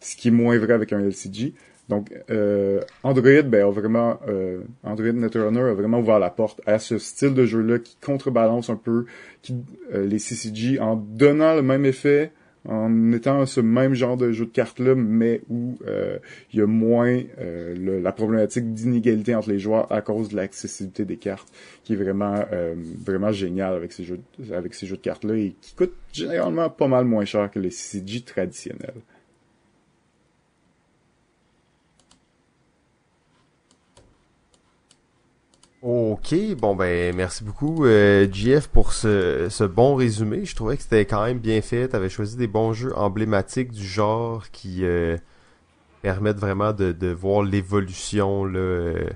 [0.00, 1.54] Ce qui est moins vrai avec un LCG.
[1.88, 6.78] Donc, euh, Android, ben, a vraiment, euh, Android Netrunner a vraiment ouvert la porte à
[6.78, 9.06] ce style de jeu-là qui contrebalance un peu
[9.92, 12.30] euh, les CCG en donnant le même effet,
[12.68, 16.18] en étant ce même genre de jeu de cartes-là, mais où euh,
[16.52, 17.20] il y a moins
[17.76, 21.48] la problématique d'inégalité entre les joueurs à cause de l'accessibilité des cartes,
[21.82, 22.44] qui est vraiment,
[23.04, 24.20] vraiment génial avec ces jeux,
[24.52, 27.70] avec ces jeux de cartes-là et qui coûte généralement pas mal moins cher que les
[27.70, 29.02] CCG traditionnels.
[35.82, 40.44] Ok, bon ben merci beaucoup euh, GF pour ce, ce bon résumé.
[40.44, 41.88] Je trouvais que c'était quand même bien fait.
[41.88, 45.16] Tu avais choisi des bons jeux emblématiques du genre qui euh,
[46.00, 48.60] permettent vraiment de, de voir l'évolution là.
[48.60, 49.08] Euh,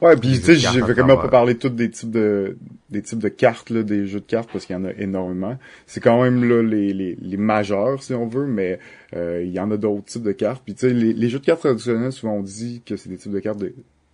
[0.00, 2.56] ouais, puis tu sais, j'ai vraiment pas parlé toutes des types de
[2.88, 5.58] des types de cartes là, des jeux de cartes parce qu'il y en a énormément.
[5.86, 8.78] C'est quand même là les, les, les majeurs si on veut, mais
[9.14, 10.62] euh, il y en a d'autres types de cartes.
[10.64, 13.18] Puis tu sais, les, les jeux de cartes traditionnels souvent on dit que c'est des
[13.18, 13.62] types de cartes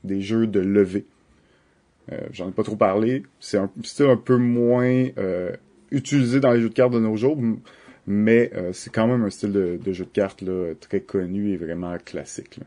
[0.02, 1.04] des jeux de levée.
[2.12, 3.22] Euh, j'en ai pas trop parlé.
[3.40, 3.70] C'est un
[4.00, 5.52] un peu moins euh,
[5.90, 7.38] utilisé dans les jeux de cartes de nos jours,
[8.06, 11.56] mais euh, c'est quand même un style de, jeu de cartes là, très connu et
[11.56, 12.60] vraiment classique.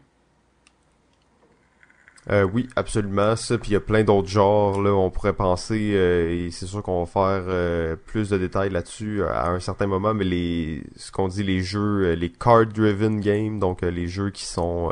[2.53, 3.35] oui, absolument.
[3.35, 6.81] Ça, puis il y a plein d'autres genres là, on pourrait penser et c'est sûr
[6.81, 10.13] qu'on va faire plus de détails là-dessus à un certain moment.
[10.13, 14.91] Mais les, ce qu'on dit, les jeux, les card-driven games, donc les jeux qui sont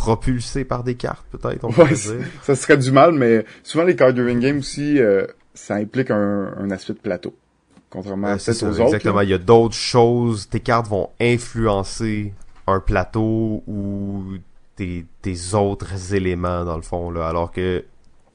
[0.00, 2.24] propulsé par des cartes, peut-être, on pourrait dire.
[2.42, 6.70] Ça serait du mal, mais souvent les card driven games aussi, euh, ça implique un,
[6.70, 7.34] aspect de plateau.
[7.90, 8.80] Contrairement à ça, aux autres.
[8.80, 9.20] Exactement.
[9.20, 10.48] Il y a d'autres choses.
[10.48, 12.32] Tes cartes vont influencer
[12.66, 14.36] un plateau ou
[14.76, 15.04] tes,
[15.52, 17.28] autres éléments, dans le fond, là.
[17.28, 17.84] Alors que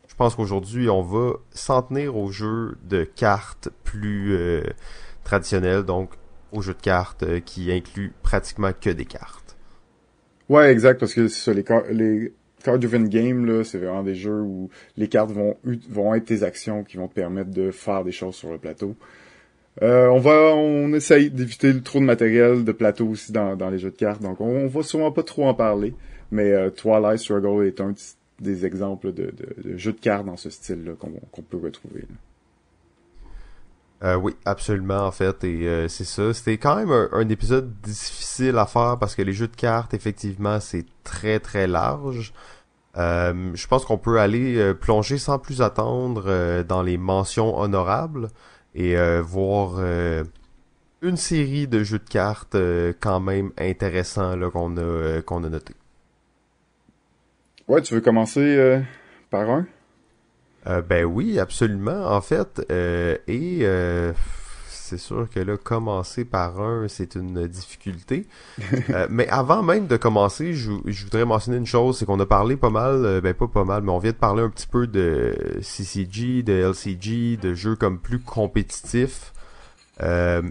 [0.08, 4.62] je pense qu'aujourd'hui, on va s'en tenir aux jeux de cartes plus euh,
[5.23, 6.12] traditionnels, donc
[6.51, 9.44] aux jeux de cartes euh, qui incluent pratiquement que des cartes.
[10.49, 14.69] Ouais, exact, parce que ça, les, les card-driven game, là, c'est vraiment des jeux où
[14.97, 18.51] les cartes vont, être tes actions qui vont te permettre de faire des choses sur
[18.51, 18.95] le plateau.
[19.81, 23.91] Euh, on va, on essaye d'éviter trop de matériel de plateau aussi dans, les jeux
[23.91, 25.93] de cartes, donc on, va sûrement pas trop en parler.
[26.31, 27.93] Mais euh, Twilight Struggle est un
[28.39, 29.31] des exemples de,
[29.63, 32.03] de, jeux de cartes dans ce style-là qu'on peut retrouver.
[34.03, 36.34] Euh, oui, absolument, en fait, et euh, c'est ça.
[36.34, 40.60] C'était quand même un, épisode difficile à faire parce que les jeux de cartes, effectivement,
[40.60, 42.34] c'est très très large.
[42.97, 48.29] Euh, je pense qu'on peut aller plonger sans plus attendre dans les mentions honorables
[48.73, 49.79] et voir
[51.01, 52.58] une série de jeux de cartes
[53.01, 55.73] quand même intéressants qu'on a qu'on a noté.
[57.67, 58.81] Ouais, tu veux commencer
[59.29, 59.65] par un?
[60.67, 62.08] Euh, ben oui, absolument.
[62.08, 64.13] En fait, euh, et euh,
[64.86, 68.28] c'est sûr que là, commencer par un, c'est une difficulté.
[68.91, 72.25] Euh, mais avant même de commencer, je, je voudrais mentionner une chose, c'est qu'on a
[72.25, 74.67] parlé pas mal, euh, ben pas pas mal, mais on vient de parler un petit
[74.67, 79.34] peu de CCG, de LCG, de jeux comme plus compétitifs.
[80.01, 80.43] Euh,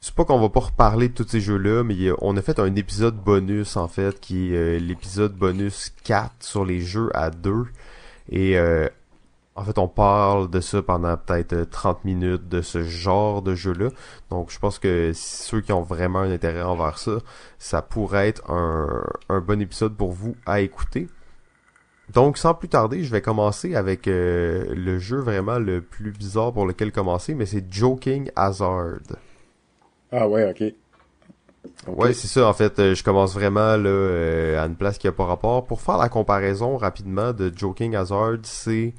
[0.00, 2.74] c'est pas qu'on va pas reparler de tous ces jeux-là, mais on a fait un
[2.74, 7.66] épisode bonus en fait, qui est l'épisode bonus 4 sur les jeux à deux.
[8.30, 8.88] Et euh,
[9.54, 13.88] en fait, on parle de ça pendant peut-être 30 minutes de ce genre de jeu-là.
[14.30, 17.18] Donc, je pense que ceux qui ont vraiment un intérêt envers ça,
[17.58, 21.08] ça pourrait être un, un bon épisode pour vous à écouter.
[22.12, 26.52] Donc, sans plus tarder, je vais commencer avec euh, le jeu vraiment le plus bizarre
[26.52, 29.00] pour lequel commencer, mais c'est Joking Hazard.
[30.10, 30.72] Ah ouais, ok.
[31.86, 32.00] Okay.
[32.00, 32.48] Ouais, c'est ça.
[32.48, 35.66] En fait, euh, je commence vraiment là euh, à une place qui a pas rapport.
[35.66, 38.94] Pour faire la comparaison rapidement de Joking Hazard, c'est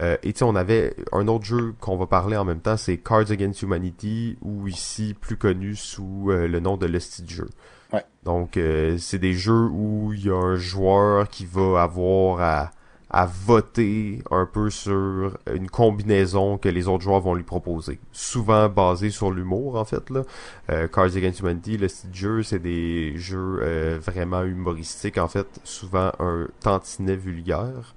[0.00, 2.76] euh, et tu sais, on avait un autre jeu qu'on va parler en même temps,
[2.76, 7.48] c'est Cards Against Humanity, ou ici plus connu sous euh, le nom de Lusty Jeu.
[7.92, 8.04] Ouais.
[8.24, 12.70] Donc, euh, c'est des jeux où il y a un joueur qui va avoir à
[13.14, 18.00] à voter un peu sur une combinaison que les autres joueurs vont lui proposer.
[18.10, 20.10] Souvent basé sur l'humour, en fait.
[20.10, 20.22] Là.
[20.70, 25.46] Euh, Cards Against Humanity, le style jeu, c'est des jeux euh, vraiment humoristiques, en fait.
[25.62, 27.94] Souvent un tantinet vulgaire.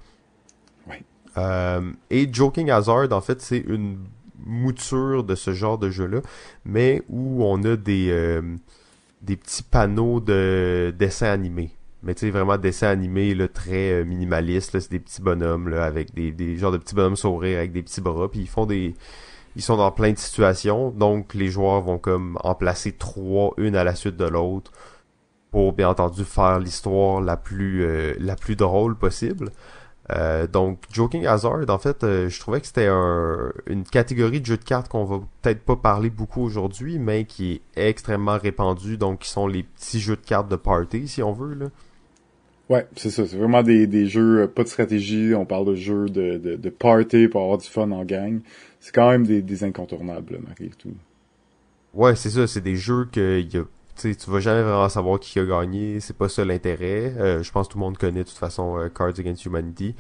[0.88, 1.02] Ouais.
[1.38, 3.98] Euh, et Joking Hazard, en fait, c'est une
[4.46, 6.22] mouture de ce genre de jeu-là,
[6.64, 8.44] mais où on a des, euh,
[9.24, 11.72] des petits panneaux de dessins animés
[12.08, 15.86] mais tu sais vraiment dessin animé là très euh, minimaliste c'est des petits bonhommes là
[15.86, 18.66] avec des des genres de petits bonhommes sourire avec des petits bras puis ils font
[18.66, 18.96] des
[19.58, 20.92] ils sont dans plein de situations.
[20.92, 24.72] Donc les joueurs vont comme en placer trois une à la suite de l'autre
[25.52, 29.50] pour bien entendu faire l'histoire la plus euh, la plus drôle possible.
[30.12, 34.46] Euh, donc Joking Hazard en fait euh, je trouvais que c'était un, une catégorie de
[34.46, 38.98] jeux de cartes qu'on va peut-être pas parler beaucoup aujourd'hui mais qui est extrêmement répandue
[38.98, 41.66] donc qui sont les petits jeux de cartes de party si on veut là
[42.70, 43.26] Ouais, c'est ça.
[43.28, 45.34] C'est vraiment des, des jeux, euh, pas de stratégie.
[45.36, 48.42] On parle de jeux de, de, de party pour avoir du fun en gang.
[48.80, 50.94] C'est quand même des, des incontournables, malgré tout.
[51.94, 52.48] Ouais, c'est ça.
[52.48, 53.64] C'est des jeux que y a,
[53.96, 56.00] tu vas jamais vraiment savoir qui a gagné.
[56.00, 57.14] C'est pas ça l'intérêt.
[57.18, 59.96] Euh, je pense que tout le monde connaît de toute façon euh, Cards Against Humanity.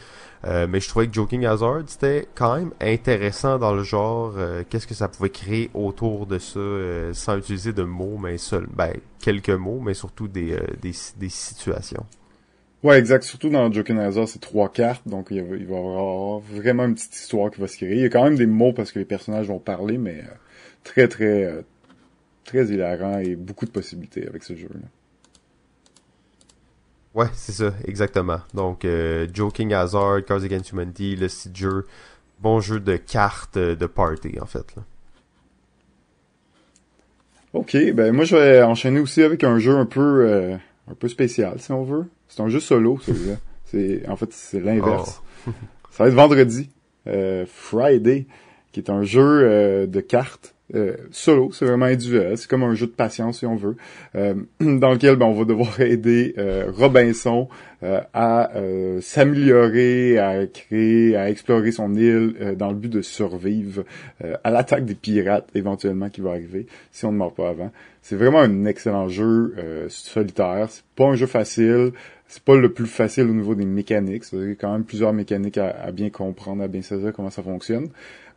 [0.45, 4.34] Euh, mais je trouvais que Joking Hazard, c'était quand même intéressant dans le genre.
[4.38, 6.60] euh, Qu'est-ce que ça pouvait créer autour de ça,
[7.13, 12.06] sans utiliser de mots, mais seul, ben quelques mots, mais surtout des, des, des situations.
[12.83, 13.23] Ouais, exact.
[13.23, 16.85] Surtout dans Joking Hazard, c'est trois cartes, donc il va, il va y avoir vraiment
[16.85, 17.95] une petite histoire qui va se créer.
[17.95, 20.33] Il y a quand même des mots parce que les personnages vont parler, mais euh,
[20.83, 21.61] très, très, euh,
[22.45, 24.79] très hilarant et beaucoup de possibilités avec ce jeu-là.
[27.15, 28.41] Ouais, c'est ça, exactement.
[28.53, 31.85] Donc, euh, Joking Hazard, Cards Against Humanity, le site jeu,
[32.39, 34.75] bon jeu de cartes de party, en fait.
[34.75, 34.83] Là.
[37.53, 40.57] Ok, ben moi je vais enchaîner aussi avec un jeu un peu, euh,
[40.89, 42.06] un peu spécial, si on veut.
[42.28, 43.36] C'est un jeu solo, celui-là.
[43.65, 45.21] C'est, en fait, c'est l'inverse.
[45.47, 45.52] Oh.
[45.91, 46.69] Ça va être vendredi,
[47.08, 48.28] euh, Friday,
[48.71, 51.51] qui est un jeu euh, de cartes euh, solo.
[51.51, 52.38] C'est vraiment individuel.
[52.38, 53.77] C'est comme un jeu de patience, si on veut,
[54.15, 57.47] euh, dans lequel ben, on va devoir aider euh, Robinson
[57.84, 63.03] euh, à euh, s'améliorer, à créer, à explorer son île euh, dans le but de
[63.03, 63.84] survivre
[64.43, 67.71] à l'attaque des pirates éventuellement qui va arriver si on ne meurt pas avant.
[68.01, 69.53] C'est vraiment un excellent jeu
[69.89, 70.67] solitaire.
[70.69, 71.91] C'est pas un jeu facile.
[72.27, 74.23] C'est pas le plus facile au niveau des mécaniques.
[74.34, 77.89] A quand même plusieurs mécaniques à, à, bien comprendre, à bien saisir comment ça fonctionne.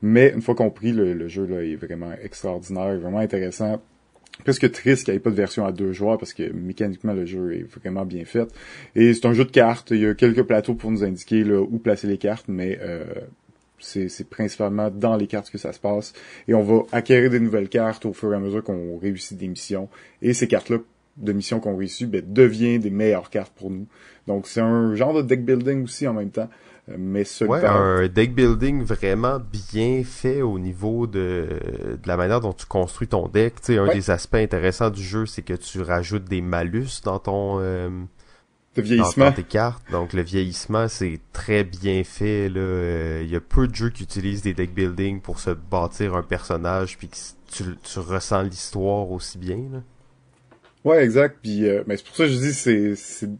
[0.02, 3.80] Mais une fois compris, le, le jeu là est vraiment extraordinaire, vraiment intéressant.
[4.44, 7.26] Presque triste qu'il n'y ait pas de version à deux joueurs parce que mécaniquement le
[7.26, 8.48] jeu est vraiment bien fait.
[8.96, 9.90] Et c'est un jeu de cartes.
[9.90, 13.04] Il y a quelques plateaux pour nous indiquer là, où placer les cartes, mais euh,
[13.78, 16.14] c'est principalement dans les cartes que ça se passe.
[16.48, 19.48] Et on va acquérir des nouvelles cartes au fur et à mesure qu'on réussit des
[19.48, 19.88] missions.
[20.22, 20.78] Et ces cartes-là
[21.16, 23.86] de missions qu'on réussit, ben, devient des meilleures cartes pour nous.
[24.26, 26.48] Donc c'est un genre de deck building aussi en même temps.
[26.88, 31.46] Mais ouais, un deck building vraiment bien fait au niveau de,
[32.02, 33.60] de la manière dont tu construis ton deck.
[33.60, 37.18] Tu sais, un des aspects intéressants du jeu, c'est que tu rajoutes des malus dans
[37.18, 37.88] ton euh,
[38.76, 39.26] vieillissement.
[39.26, 39.82] Dans, tes cartes.
[39.90, 42.48] Donc le vieillissement, c'est très bien fait.
[42.48, 42.60] Là.
[42.60, 46.14] Euh, il y a peu de jeux qui utilisent des deck building pour se bâtir
[46.14, 47.16] un personnage puis que
[47.52, 49.60] tu, tu ressens l'histoire aussi bien.
[49.72, 49.82] Là.
[50.84, 51.38] Ouais, exact.
[51.42, 53.30] Puis, euh, mais c'est pour ça que je dis c'est c'est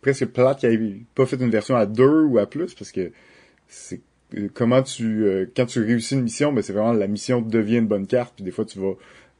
[0.00, 3.12] presque plate qu'il ait pas fait une version à deux ou à plus parce que
[3.68, 4.00] c'est
[4.54, 7.88] comment tu euh, quand tu réussis une mission, ben c'est vraiment la mission devient une
[7.88, 8.34] bonne carte.
[8.34, 8.94] Puis des fois tu vas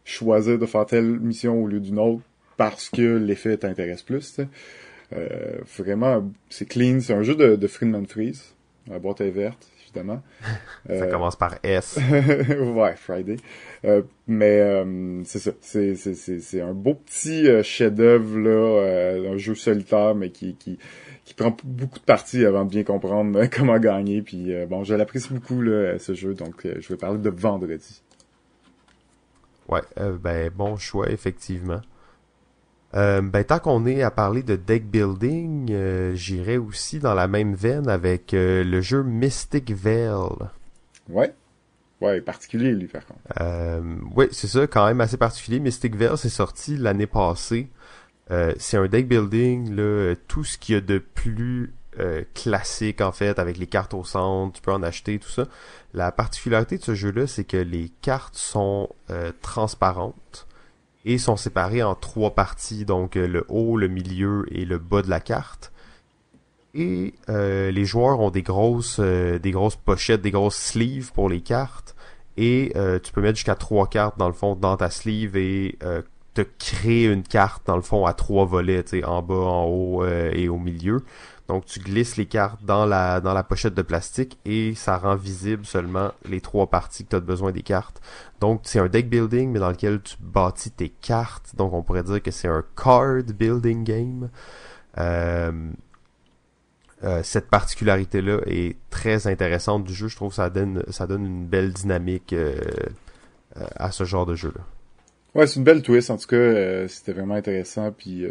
[0.05, 2.23] choisir de faire telle mission au lieu d'une autre
[2.57, 4.41] parce que l'effet t'intéresse plus.
[5.13, 7.01] Euh, vraiment, c'est clean.
[7.01, 8.55] C'est un jeu de, de Friedman Freeze.
[8.89, 10.23] La boîte est verte évidemment.
[10.87, 11.99] ça euh, commence par S.
[12.51, 13.37] ouais, Friday.
[13.85, 15.51] Euh, mais euh, c'est ça.
[15.61, 20.79] C'est, c'est, c'est, un beau petit chef-d'œuvre, là, un jeu solitaire, mais qui, qui,
[21.25, 24.23] qui prend beaucoup de parties avant de bien comprendre comment gagner.
[24.23, 28.03] Puis bon, je l'apprécie beaucoup, là, ce jeu, donc je vais parler de vendredi.
[29.69, 31.81] Ouais, ben bon choix, effectivement.
[32.95, 37.29] Euh, ben, tant qu'on est à parler de deck building, euh, j'irai aussi dans la
[37.29, 40.11] même veine avec euh, le jeu Mystic Veil.
[41.09, 41.33] Ouais.
[42.01, 43.21] Ouais, particulier lui par contre.
[43.41, 45.61] Euh, ouais, c'est ça, quand même assez particulier.
[45.61, 47.69] Mystic Veil, c'est sorti l'année passée.
[48.59, 51.75] c'est un deck building, là, tout ce qu'il y a de plus
[52.33, 55.47] classique en fait, avec les cartes au centre, tu peux en acheter, tout ça.
[55.93, 58.89] La particularité de ce jeu-là, c'est que les cartes sont
[59.43, 60.49] transparentes
[61.05, 65.03] et sont séparés en trois parties, donc euh, le haut, le milieu et le bas
[65.03, 65.73] de la carte.
[66.75, 71.29] Et euh, les joueurs ont des grosses, euh, des grosses pochettes, des grosses sleeves pour
[71.29, 71.97] les cartes.
[72.37, 75.77] Et tu peux mettre jusqu'à trois cartes dans le fond dans ta sleeve et
[76.33, 80.49] te créer une carte dans le fond à trois volets, en bas, en haut et
[80.49, 81.03] au milieu.
[81.51, 86.13] Donc tu glisses les cartes dans la pochette de plastique et ça rend visible seulement
[86.25, 88.01] les trois parties que tu as besoin des cartes.
[88.39, 91.57] Donc c'est un deck building mais dans lequel tu bâtis tes cartes.
[91.57, 94.31] Donc on pourrait dire que c'est un card building game.
[94.97, 95.51] Euh,
[97.03, 100.07] euh, cette particularité là est très intéressante du jeu.
[100.07, 102.61] Je trouve que ça donne une belle dynamique euh,
[103.75, 104.63] à ce genre de jeu là.
[105.35, 106.11] Ouais, c'est une belle twist.
[106.11, 107.91] En tout cas, c'était vraiment intéressant.
[107.91, 108.25] Puis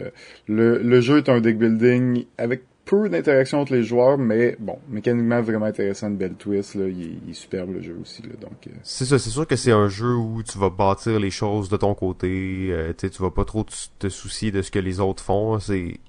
[0.47, 5.41] le jeu est un deck building avec peu d'interaction entre les joueurs, mais bon, mécaniquement
[5.41, 8.65] vraiment intéressant, une belle twist, là, il, est, superbe le jeu aussi, là, donc...
[8.65, 8.71] Euh.
[8.82, 11.78] C'est ça, c'est sûr que c'est un jeu où tu vas bâtir les choses de
[11.78, 13.63] ton côté, euh, tu vas pas trop
[13.99, 15.99] te soucier de ce que les autres font, c'est...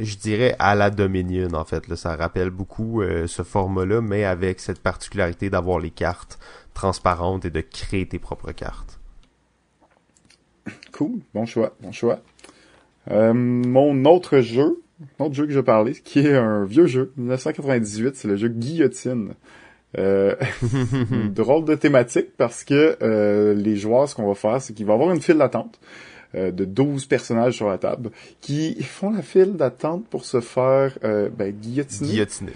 [0.00, 4.24] Je dirais à la Dominion, en fait, là, ça rappelle beaucoup euh, ce format-là, mais
[4.24, 6.40] avec cette particularité d'avoir les cartes
[6.74, 8.98] transparentes et de créer tes propres cartes.
[10.92, 12.18] Cool, bon choix, bon choix.
[13.08, 14.82] mon autre jeu,
[15.18, 19.34] autre jeu que je parlais, qui est un vieux jeu, 1998, c'est le jeu Guillotine.
[19.96, 20.34] Euh,
[21.30, 24.92] drôle de thématique parce que euh, les joueurs, ce qu'on va faire, c'est qu'il va
[24.92, 25.80] y avoir une file d'attente
[26.34, 28.10] euh, de 12 personnages sur la table
[28.42, 32.10] qui font la file d'attente pour se faire euh, ben, guillotiner.
[32.10, 32.52] Guillotiner.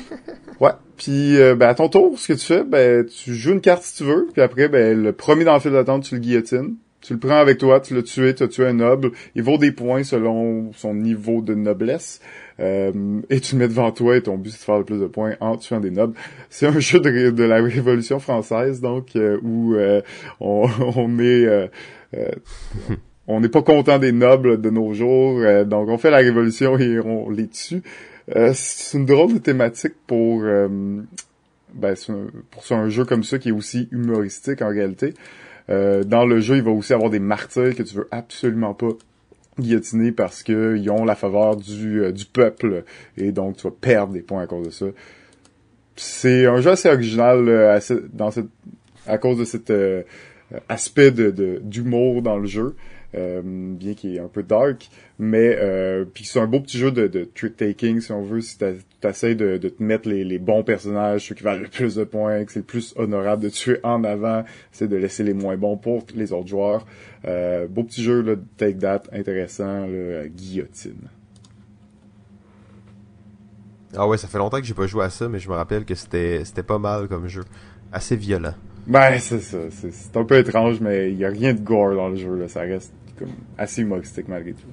[0.60, 0.72] ouais.
[0.98, 3.96] Puis ben, à ton tour, ce que tu fais, ben tu joues une carte si
[3.96, 6.76] tu veux, puis après ben le premier dans la file d'attente, tu le guillotines.
[7.04, 9.10] Tu le prends avec toi, tu l'as tué, tu as tué un noble.
[9.34, 12.22] Il vaut des points selon son niveau de noblesse.
[12.60, 15.00] Euh, et tu le mets devant toi et ton but c'est de faire le plus
[15.00, 16.14] de points en tuant des nobles.
[16.48, 20.00] C'est un jeu de, la Révolution française, donc, euh, où euh,
[20.40, 21.70] on, est...
[23.28, 27.00] on n'est pas content des nobles de nos jours, donc on fait la révolution et
[27.00, 27.82] on les tue.
[28.54, 30.42] c'est une drôle de thématique pour
[31.74, 31.96] ben,
[32.50, 35.12] pour un jeu comme ça qui est aussi humoristique en réalité.
[35.70, 38.90] Euh, dans le jeu, il va aussi avoir des martyrs que tu veux absolument pas
[39.58, 42.84] guillotiner parce qu'ils ont la faveur du, euh, du peuple
[43.16, 44.86] et donc tu vas perdre des points à cause de ça.
[45.96, 47.80] C'est un jeu assez original
[48.12, 48.46] dans cette,
[49.06, 50.02] à cause de cet euh,
[50.68, 52.74] aspect d'humour dans le jeu.
[53.16, 54.88] Euh, bien qu'il est un peu dark,
[55.20, 58.40] mais euh, puis c'est un beau petit jeu de, de trick taking si on veut,
[58.40, 58.64] si tu
[59.06, 62.02] essaies de, de, te mettre les, les, bons personnages, ceux qui valent le plus de
[62.02, 65.56] points, que c'est le plus honorable de tuer en avant, c'est de laisser les moins
[65.56, 66.86] bons pour les autres joueurs.
[67.24, 71.08] Euh, beau petit jeu là, de take that, intéressant, là, guillotine.
[73.96, 75.84] Ah ouais, ça fait longtemps que j'ai pas joué à ça, mais je me rappelle
[75.84, 77.44] que c'était c'était pas mal comme jeu,
[77.92, 78.54] assez violent.
[78.88, 82.08] Ben c'est ça, c'est un peu étrange, mais il y a rien de gore dans
[82.08, 84.68] le jeu là, ça reste comme assez humoristique malgré tout.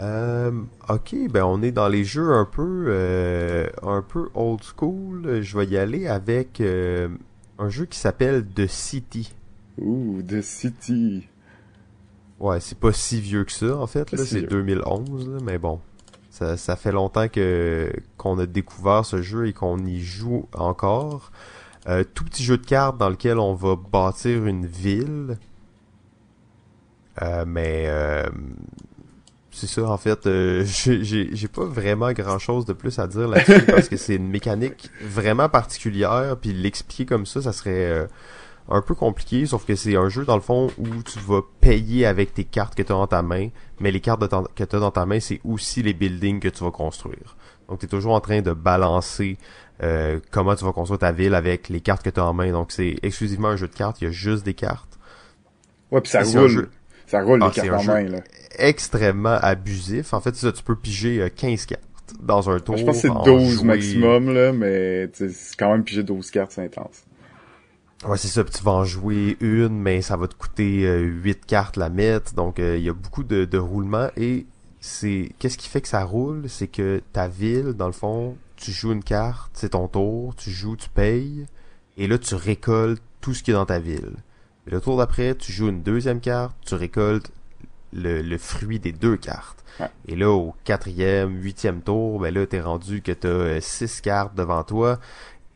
[0.00, 0.52] Euh,
[0.90, 5.40] ok, ben on est dans les jeux un peu euh, un peu old school.
[5.40, 7.08] Je vais y aller avec euh,
[7.58, 9.34] un jeu qui s'appelle The City.
[9.78, 11.26] Ouh, The City.
[12.38, 14.12] Ouais, c'est pas si vieux que ça, en fait.
[14.12, 14.48] Là, C'est vieux.
[14.48, 15.80] 2011, là, mais bon.
[16.28, 21.32] Ça, ça fait longtemps que qu'on a découvert ce jeu et qu'on y joue encore.
[22.14, 25.38] Tout petit jeu de cartes dans lequel on va bâtir une ville.
[27.22, 28.24] Euh, mais euh,
[29.50, 30.26] c'est ça, en fait.
[30.26, 33.96] euh, j'ai- j'ai j'ai pas vraiment grand chose de plus à dire là-dessus parce que
[33.96, 36.36] c'est une mécanique vraiment particulière.
[36.40, 38.06] Puis l'expliquer comme ça, ça serait euh,
[38.68, 39.46] un peu compliqué.
[39.46, 42.74] Sauf que c'est un jeu, dans le fond, où tu vas payer avec tes cartes
[42.74, 43.48] que tu as dans ta main.
[43.80, 46.48] Mais les cartes de que tu as dans ta main, c'est aussi les buildings que
[46.48, 47.36] tu vas construire.
[47.68, 49.38] Donc, tu es toujours en train de balancer
[49.82, 52.52] euh, comment tu vas construire ta ville avec les cartes que tu as en main.
[52.52, 54.00] Donc, c'est exclusivement un jeu de cartes.
[54.00, 54.98] Il y a juste des cartes.
[55.90, 56.68] Ouais, puis ça Et c'est un roule.
[57.06, 58.18] Ça roule Ah, les c'est cartes en main, là.
[58.58, 60.12] Extrêmement abusif.
[60.14, 61.82] En fait, ça, tu peux piger euh, 15 cartes
[62.20, 62.76] dans un tour.
[62.76, 65.84] Je pense que c'est en 12 jouer- maximum, là, mais tu sais, c'est quand même
[65.84, 67.04] piger 12 cartes, c'est intense.
[68.06, 68.44] Ouais, c'est ça.
[68.44, 71.88] Puis tu vas en jouer une, mais ça va te coûter euh, 8 cartes la
[71.90, 72.34] mettre.
[72.34, 74.08] Donc, euh, il y a beaucoup de, de roulement.
[74.16, 74.46] Et
[74.80, 76.44] c'est qu'est-ce qui fait que ça roule?
[76.48, 80.50] C'est que ta ville, dans le fond, tu joues une carte, c'est ton tour, tu
[80.50, 81.46] joues, tu payes.
[81.96, 84.12] Et là, tu récoltes tout ce qui est dans ta ville.
[84.66, 87.30] Le tour d'après, tu joues une deuxième carte, tu récoltes
[87.92, 89.64] le, le fruit des deux cartes.
[89.80, 89.90] Ouais.
[90.08, 94.34] Et là, au quatrième, huitième tour, ben là, t'es rendu que t'as euh, six cartes
[94.34, 94.98] devant toi.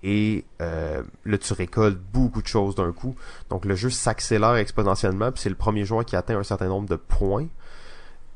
[0.02, 3.14] Et euh, là, tu récoltes beaucoup de choses d'un coup.
[3.50, 5.30] Donc, le jeu s'accélère exponentiellement.
[5.32, 7.48] Puis c'est le premier joueur qui atteint un certain nombre de points.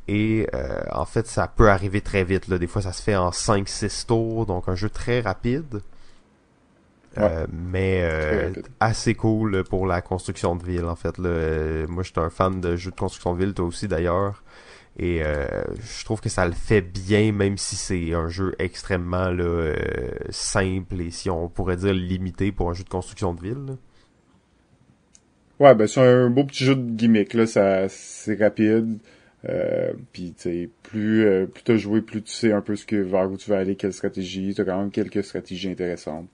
[0.06, 2.48] Et euh, en fait, ça peut arriver très vite.
[2.48, 2.58] Là.
[2.58, 4.46] Des fois, ça se fait en 5-6 tours.
[4.46, 5.80] Donc, un jeu très rapide.
[7.18, 8.50] Euh, mais euh,
[8.80, 11.28] assez cool pour la construction de ville en fait là.
[11.28, 14.42] Euh, moi j'étais un fan de jeux de construction de ville toi aussi d'ailleurs
[14.98, 15.46] et euh,
[15.80, 19.74] je trouve que ça le fait bien même si c'est un jeu extrêmement là, euh,
[20.30, 23.74] simple et si on pourrait dire limité pour un jeu de construction de ville là.
[25.60, 28.98] Ouais, ben c'est un beau petit jeu de gimmick, là, ça, c'est rapide.
[29.48, 32.86] Euh, puis tu sais, plus, euh, plus t'as joué, plus tu sais un peu ce
[32.86, 34.54] que, vers où tu vas aller, quelle stratégie.
[34.54, 36.28] T'as quand même quelques stratégies intéressantes.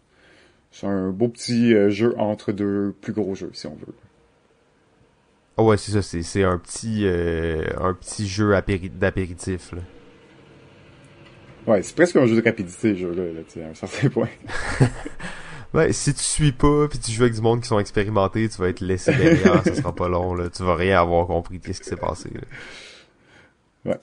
[0.70, 3.94] C'est un beau petit euh, jeu entre deux plus gros jeux, si on veut.
[5.56, 9.80] Ah ouais c'est ça c'est c'est un petit euh, un petit jeu apéri- d'apéritif là.
[11.66, 14.28] Ouais, c'est presque un jeu de rapidité, ce jeu-là, là, à un certain point.
[15.72, 18.58] Ouais, si tu suis pas puis tu joues avec du monde qui sont expérimentés, tu
[18.58, 21.64] vas être laissé derrière, ça sera pas long là, tu vas rien avoir compris de
[21.64, 22.28] qu'est-ce qui s'est passé.
[23.84, 23.96] là.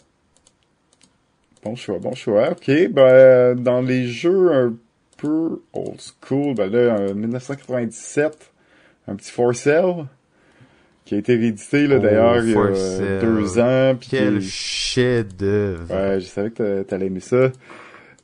[1.63, 2.51] Bon choix, bon choix.
[2.51, 4.73] Ok, ben, dans les jeux un
[5.17, 8.51] peu old school, ben là, en 1997,
[9.07, 10.05] un petit For Sale,
[11.05, 13.95] qui a été réédité, là, Oh, d'ailleurs, il y a deux ans.
[13.99, 15.93] Puis Quel qui- chef-d'œuvre.
[15.93, 17.51] Ouais, je savais que t'a- t'allais aimer ça.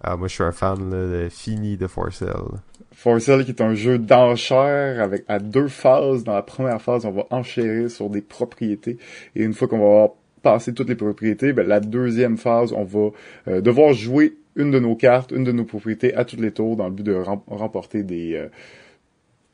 [0.02, 2.60] Ah, moi, je suis un fan là, de fini de For Sale.
[2.94, 6.24] For Sale, qui est un jeu d'enchères avec à deux phases.
[6.26, 8.98] Dans la première phase, on va enchérir sur des propriétés.
[9.36, 10.10] Et une fois qu'on va avoir
[10.42, 13.10] passé toutes les propriétés, ben, la deuxième phase, on va
[13.48, 16.76] euh, devoir jouer une de nos cartes, une de nos propriétés à tous les tours
[16.78, 18.48] dans le but de rem- remporter des euh,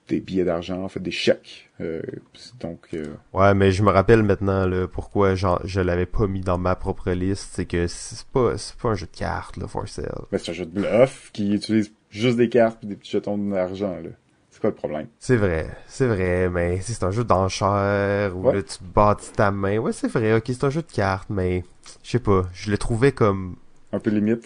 [0.08, 1.70] des billets d'argent, en fait des chèques.
[1.82, 2.02] Euh,
[2.60, 6.42] donc euh, Ouais, mais je me rappelle maintenant là, pourquoi j'en- je l'avais pas mis
[6.42, 7.50] dans ma propre liste.
[7.54, 10.08] C'est que c'est pas, c'est pas un jeu de cartes, là, For Sale.
[10.32, 13.38] ben, c'est un jeu de bluff qui utilise juste des cartes et des petits jetons
[13.38, 13.98] d'argent.
[14.04, 14.10] là.
[14.50, 15.08] C'est quoi le problème?
[15.20, 18.56] C'est vrai, c'est vrai, mais c'est un jeu d'enchères où Ouais.
[18.56, 19.78] là, tu bâtis ta main.
[19.78, 21.64] Ouais, c'est vrai, ok, c'est un jeu de cartes, mais
[22.04, 23.58] je sais pas, je le trouvais comme
[23.92, 24.44] Un peu limite.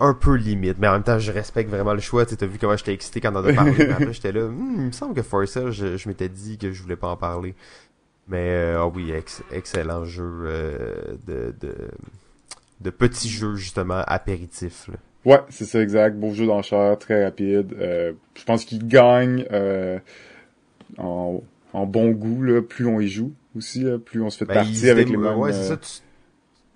[0.00, 2.24] un peu limite, mais en même temps, je respecte vraiment le choix.
[2.26, 3.74] Tu t'as vu comment j'étais excité quand on en a parlé.
[3.78, 6.56] mais après, j'étais là, Hmm, il me semble que For Sale, je, je m'étais dit
[6.58, 7.54] que je voulais pas en parler.
[8.28, 10.94] Mais, euh, ah oui, ex- excellent jeu euh,
[11.26, 11.74] de, de,
[12.80, 14.88] de petits jeux, justement, apéritifs.
[14.88, 14.94] là.
[15.26, 16.16] Ouais, c'est ça exact.
[16.16, 17.74] Beau jeu d'enchères, très rapide.
[17.78, 19.98] Euh, je pense qu'il gagne euh,
[20.98, 21.42] en,
[21.74, 24.54] en bon goût là, plus on y joue aussi, là, plus on se fait Ben,
[24.54, 25.36] partie avec les mêmes.
[25.36, 25.90] Ouais, c'est euh, ça, tu,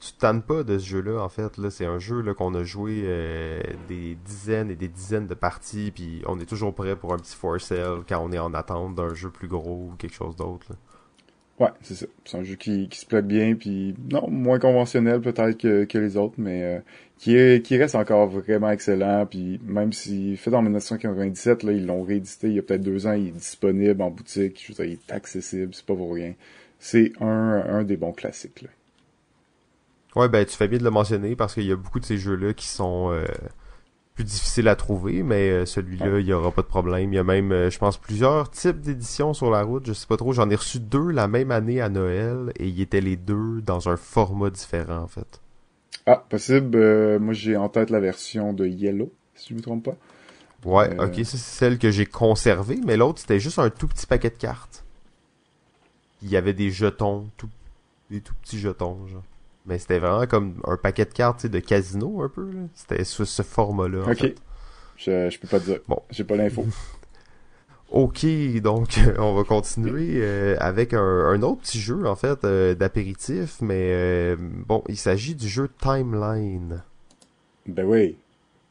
[0.05, 1.57] tu tannes pas de ce jeu-là, en fait.
[1.57, 5.34] là C'est un jeu là qu'on a joué euh, des dizaines et des dizaines de
[5.34, 8.52] parties, puis on est toujours prêt pour un petit For Sale quand on est en
[8.55, 10.66] attente d'un jeu plus gros ou quelque chose d'autre.
[10.70, 10.76] là.
[11.61, 12.07] Ouais, c'est ça.
[12.24, 16.16] C'est un jeu qui, se plaît bien, puis non, moins conventionnel peut-être que, que les
[16.16, 16.80] autres, mais euh,
[17.16, 19.24] qui qui reste encore vraiment excellent.
[19.26, 23.07] Puis même si fait en 1997, là, ils l'ont réédité il y a peut-être deux
[23.07, 24.61] ans, il est disponible en boutique.
[24.66, 26.34] Je veux dire, il est accessible, c'est pas pour rien.
[26.80, 27.26] C'est un,
[27.68, 28.64] un des bons classiques.
[30.16, 32.18] Ouais, ben tu fais bien de le mentionner parce qu'il y a beaucoup de ces
[32.18, 33.24] jeux-là qui sont euh,
[34.14, 37.12] plus difficiles à trouver, mais euh, celui-là, il y aura pas de problème.
[37.12, 39.86] Il y a même, euh, je pense, plusieurs types d'éditions sur la route.
[39.86, 40.32] Je sais pas trop.
[40.32, 43.88] J'en ai reçu deux la même année à Noël et ils étaient les deux dans
[43.88, 45.40] un format différent en fait.
[46.06, 46.76] Ah, possible.
[46.76, 49.96] euh, moi, j'ai en tête la version de Yellow, si je me trompe pas.
[50.64, 51.06] Ouais, Euh.
[51.06, 54.30] ok, ça, c'est celle que j'ai conservée, mais l'autre c'était juste un tout petit paquet
[54.30, 54.84] de cartes.
[56.22, 57.50] Il y avait des jetons tout
[58.10, 59.22] des tout petits jetons, genre.
[59.66, 62.48] Mais c'était vraiment comme un paquet de cartes de casino, un peu.
[62.74, 64.10] C'était ce, ce format-là.
[64.10, 64.34] Ok.
[64.96, 65.80] Je, je peux pas te dire.
[65.88, 66.02] Bon.
[66.10, 66.66] J'ai pas l'info.
[67.94, 68.26] Ok,
[68.60, 73.90] donc on va continuer euh, avec un, autre petit jeu en fait euh, d'apéritif, mais
[73.92, 76.82] euh, bon, il s'agit du jeu Timeline.
[77.66, 78.16] Ben oui,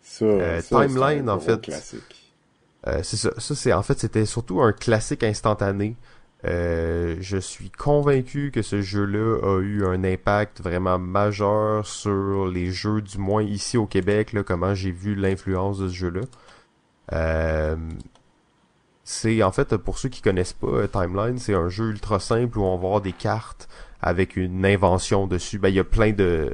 [0.01, 0.61] ça.
[0.61, 1.71] Timeline en fait.
[3.01, 3.31] c'est ça.
[3.37, 5.95] Ça c'est en fait c'était surtout un classique instantané.
[6.43, 13.01] Je suis convaincu que ce jeu-là a eu un impact vraiment majeur sur les jeux,
[13.01, 16.21] du moins ici au Québec, là, comment j'ai vu l'influence de ce jeu-là.
[17.11, 17.75] Euh,
[19.03, 22.57] c'est en fait pour ceux qui connaissent pas euh, Timeline, c'est un jeu ultra simple
[22.57, 23.67] où on va avoir des cartes
[24.01, 25.59] avec une invention dessus.
[25.59, 26.53] Ben il y a plein de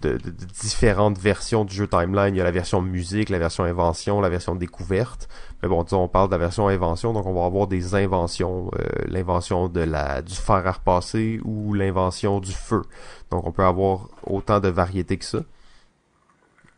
[0.00, 0.18] de,
[0.60, 2.34] différentes versions du jeu Timeline.
[2.34, 5.28] Il y a la version musique, la version invention, la version découverte.
[5.62, 8.70] Mais bon, disons, on parle de la version invention, donc on va avoir des inventions.
[8.78, 12.82] Euh, l'invention de la du fer à repasser ou l'invention du feu.
[13.30, 15.40] Donc on peut avoir autant de variétés que ça.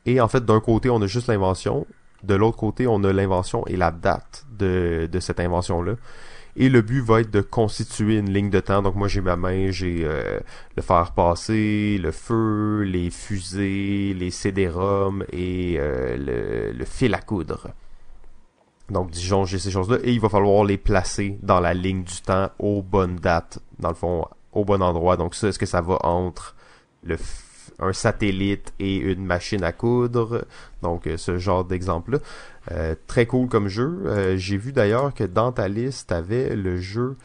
[0.05, 1.87] Et en fait, d'un côté, on a juste l'invention.
[2.23, 5.95] De l'autre côté, on a l'invention et la date de, de cette invention-là.
[6.59, 8.81] Et le but va être de constituer une ligne de temps.
[8.83, 10.41] Donc moi j'ai ma main, j'ai euh,
[10.77, 17.21] le fer passer, le feu, les fusées, les CD-ROM et euh, le, le, fil à
[17.21, 17.69] coudre.
[18.89, 22.23] Donc disons j'ai ces choses-là et il va falloir les placer dans la ligne du
[22.23, 25.19] temps aux bonnes dates, dans le fond au bon endroit.
[25.19, 26.57] Donc ça, est-ce que ça va entre
[27.03, 27.19] le
[27.79, 30.47] un satellite et une machine à coudre.
[30.83, 32.19] Donc euh, ce genre d'exemple-là.
[32.73, 34.03] Euh, très cool comme jeu.
[34.07, 37.17] Euh, j'ai vu d'ailleurs que dans ta liste, t'avais le jeu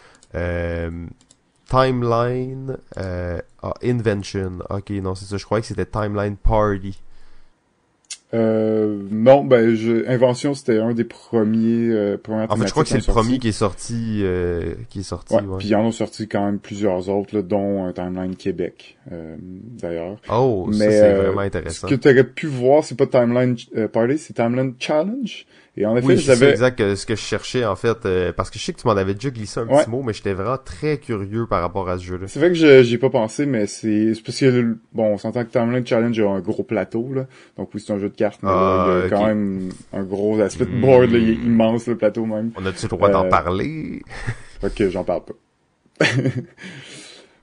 [1.65, 4.59] Timeline ah, Invention.
[4.69, 5.37] Ok, non, c'est ça.
[5.37, 7.01] Je croyais que c'était Timeline Party.
[8.33, 12.89] Euh, non, ben, je, Invention, c'était un des premiers, euh, En fait, je crois que
[12.89, 15.91] c'est le premier qui est sorti, euh, qui est sorti, ouais, Puis ils en ont
[15.91, 20.17] sorti quand même plusieurs autres, là, dont un Timeline Québec, euh, d'ailleurs.
[20.31, 21.87] Oh, Mais, ça, c'est vraiment intéressant.
[21.87, 23.57] Ce que tu aurais pu voir, c'est pas Timeline
[23.91, 25.45] Party, c'est Timeline Challenge.
[25.77, 28.59] Et en effet, oui, c'est exact ce que je cherchais en fait, euh, parce que
[28.59, 30.97] je sais que tu m'en avais déjà glissé un petit mot, mais j'étais vraiment très
[30.97, 32.27] curieux par rapport à ce jeu-là.
[32.27, 35.45] C'est vrai que je j'y ai pas pensé, mais c'est parce que bon, on s'entend
[35.45, 37.25] que Timeline Challenge a un gros plateau là,
[37.57, 40.03] donc oui c'est un jeu de cartes, mais il y a ah, quand même un
[40.03, 41.45] gros aspect de board, là, il est hmm.
[41.45, 42.51] immense le plateau même.
[42.57, 44.01] On a-tu le droit d'en euh, parler?
[44.63, 46.05] Ok, j'en parle pas.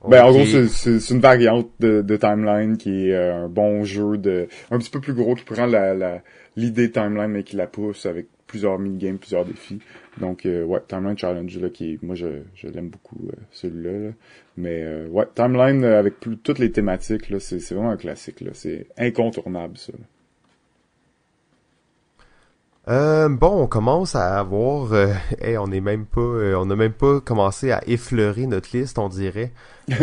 [0.07, 4.17] Ben en gros c'est une variante de, de, Timeline qui est euh, un bon jeu
[4.17, 6.21] de un petit peu plus gros qui prend la, la
[6.55, 9.79] l'idée timeline mais qui la pousse avec plusieurs mini-games, plusieurs défis.
[10.19, 14.11] Donc euh, ouais, Timeline Challenge là qui est, moi je, je l'aime beaucoup euh, celui-là.
[14.57, 18.87] Mais euh, ouais, Timeline avec toutes les thématiques là, c'est vraiment un classique là, c'est
[18.97, 19.93] incontournable ça.
[23.29, 24.93] bon, on commence à avoir,
[25.39, 29.07] hey, on est même pas, on n'a même pas commencé à effleurer notre liste, on
[29.07, 29.53] dirait.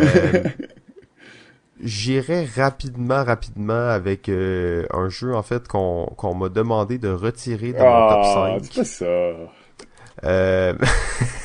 [1.80, 7.84] J'irai rapidement, rapidement avec euh, un jeu en fait qu'on m'a demandé de retirer dans
[7.84, 8.62] mon top 5.
[8.62, 9.04] Ah, pas ça.
[10.24, 10.74] Euh...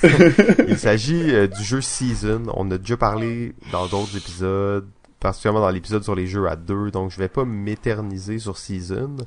[0.67, 2.43] il s'agit euh, du jeu Season.
[2.55, 4.87] On a déjà parlé dans d'autres épisodes,
[5.19, 9.17] particulièrement dans l'épisode sur les jeux à deux, donc je vais pas m'éterniser sur Season.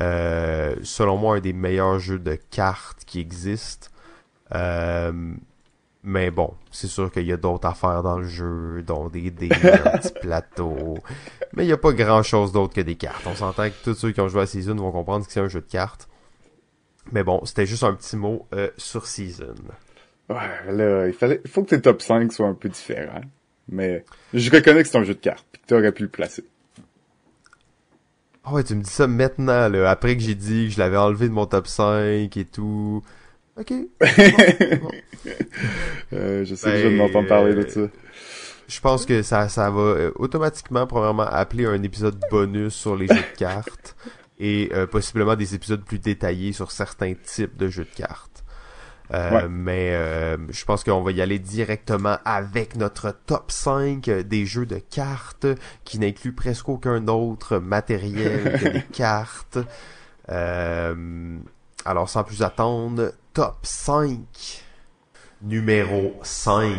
[0.00, 3.88] Euh, selon moi, un des meilleurs jeux de cartes qui existent.
[6.02, 9.50] Mais bon, c'est sûr qu'il y a d'autres affaires dans le jeu, dont des dés,
[9.62, 10.96] un petit plateau.
[11.52, 13.26] Mais il n'y a pas grand chose d'autre que des cartes.
[13.26, 15.48] On s'entend que tous ceux qui ont joué à Season vont comprendre que c'est un
[15.48, 16.08] jeu de cartes.
[17.12, 19.54] Mais bon, c'était juste un petit mot euh, sur Season.
[20.30, 23.22] Ouais, là, il fallait, il faut que tes top 5 soient un peu différents.
[23.68, 26.44] Mais je reconnais que c'est un jeu de cartes, pis que t'aurais pu le placer.
[28.44, 30.96] Ah ouais, tu me dis ça maintenant, là, après que j'ai dit que je l'avais
[30.96, 33.02] enlevé de mon top 5 et tout.
[33.58, 33.72] Ok.
[36.12, 37.80] euh, je sais que je vais m'entendre parler de ça.
[38.70, 43.08] Je pense que ça, ça va euh, automatiquement, premièrement, appeler un épisode bonus sur les
[43.08, 43.96] jeux de cartes
[44.38, 48.44] et euh, possiblement des épisodes plus détaillés sur certains types de jeux de cartes.
[49.12, 49.90] Euh, Mais
[50.50, 55.48] je pense qu'on va y aller directement avec notre top 5 des jeux de cartes
[55.82, 59.58] qui n'inclut presque aucun autre matériel que des cartes.
[60.28, 64.18] alors sans plus attendre, top 5.
[65.42, 66.76] Numéro 5.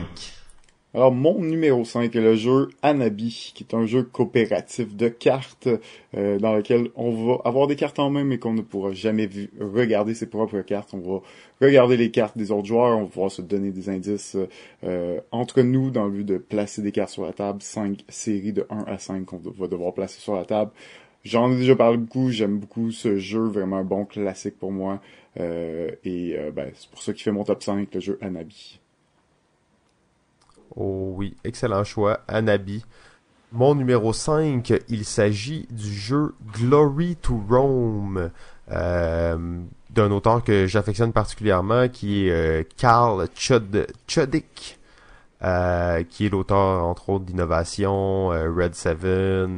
[0.94, 5.70] Alors, mon numéro 5 est le jeu Anabi, qui est un jeu coopératif de cartes
[6.18, 9.30] euh, dans lequel on va avoir des cartes en main, mais qu'on ne pourra jamais
[9.62, 10.94] regarder ses propres cartes.
[10.94, 11.22] On va
[11.62, 14.36] regarder les cartes des autres joueurs, on va pouvoir se donner des indices
[14.84, 17.62] euh, entre nous dans le but de placer des cartes sur la table.
[17.62, 20.72] 5 séries de 1 à 5 qu'on va devoir placer sur la table.
[21.24, 25.00] J'en ai déjà parlé beaucoup, j'aime beaucoup ce jeu, vraiment un bon classique pour moi.
[25.40, 28.80] Euh, et euh, ben, c'est pour ça qu'il fait mon top 5, le jeu Anabi.
[30.76, 32.84] Oh oui, excellent choix, Anabi.
[33.54, 38.32] Mon numéro 5, il s'agit du jeu Glory to Rome,
[38.72, 39.60] euh,
[39.90, 44.80] d'un auteur que j'affectionne particulièrement, qui est euh, Karl Chudik,
[45.44, 48.98] euh, qui est l'auteur, entre autres, d'Innovation, Red 7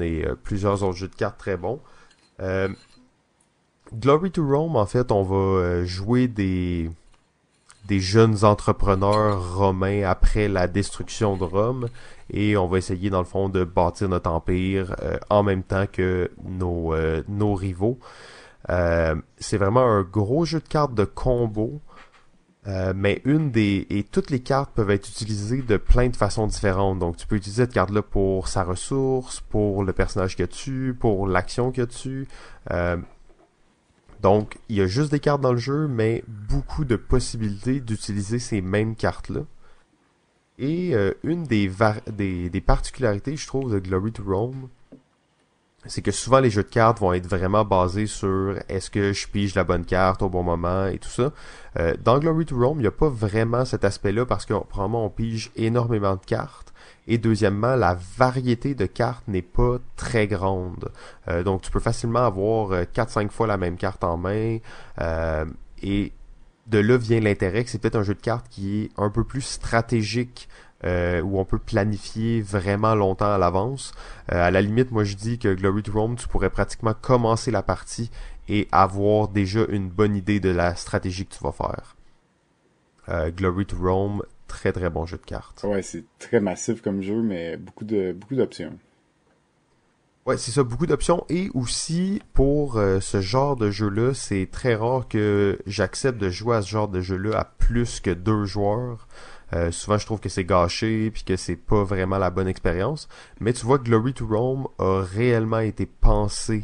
[0.01, 1.79] et plusieurs autres jeux de cartes très bons.
[3.95, 6.89] Glory to Rome, en fait, on va jouer des
[7.85, 11.87] des jeunes entrepreneurs romains après la destruction de Rome
[12.29, 15.85] et on va essayer dans le fond de bâtir notre empire euh, en même temps
[15.91, 17.99] que nos, euh, nos rivaux.
[18.69, 21.81] Euh, c'est vraiment un gros jeu de cartes de combo.
[22.95, 26.99] mais une des et toutes les cartes peuvent être utilisées de plein de façons différentes.
[26.99, 31.27] Donc tu peux utiliser cette carte-là pour sa ressource, pour le personnage que tu, pour
[31.27, 32.27] l'action que tu.
[34.23, 38.39] Donc, il y a juste des cartes dans le jeu, mais beaucoup de possibilités d'utiliser
[38.39, 39.41] ces mêmes cartes-là.
[40.57, 41.69] Et euh, une des,
[42.07, 44.69] des, particularités, je trouve, de Glory to Rome,
[45.85, 49.27] c'est que souvent les jeux de cartes vont être vraiment basés sur est-ce que je
[49.27, 51.33] pige la bonne carte au bon moment et tout ça.
[51.77, 55.05] Euh, dans Glory to Rome, il n'y a pas vraiment cet aspect-là parce que probablement
[55.05, 56.72] on pige énormément de cartes.
[57.07, 60.91] Et deuxièmement, la variété de cartes n'est pas très grande.
[61.27, 64.59] Euh, donc tu peux facilement avoir 4-5 euh, fois la même carte en main.
[65.01, 65.45] Euh,
[65.81, 66.13] et
[66.67, 69.23] de là vient l'intérêt que c'est peut-être un jeu de cartes qui est un peu
[69.23, 70.47] plus stratégique
[70.85, 73.93] où on peut planifier vraiment longtemps à l'avance.
[74.27, 77.63] à la limite, moi je dis que Glory to Rome, tu pourrais pratiquement commencer la
[77.63, 78.11] partie
[78.49, 81.95] et avoir déjà une bonne idée de la stratégie que tu vas faire.
[83.31, 85.63] Glory to Rome, très très bon jeu de cartes.
[85.63, 88.77] Ouais, c'est très massif comme jeu, mais beaucoup de beaucoup d'options.
[90.25, 91.25] Ouais, c'est ça, beaucoup d'options.
[91.27, 96.55] Et aussi, pour euh, ce genre de jeu-là, c'est très rare que j'accepte de jouer
[96.55, 99.09] à ce genre de jeu-là à plus que deux joueurs.
[99.51, 103.09] Euh, souvent, je trouve que c'est gâché, puis que c'est pas vraiment la bonne expérience.
[103.41, 106.63] Mais tu vois, Glory to Rome a réellement été pensé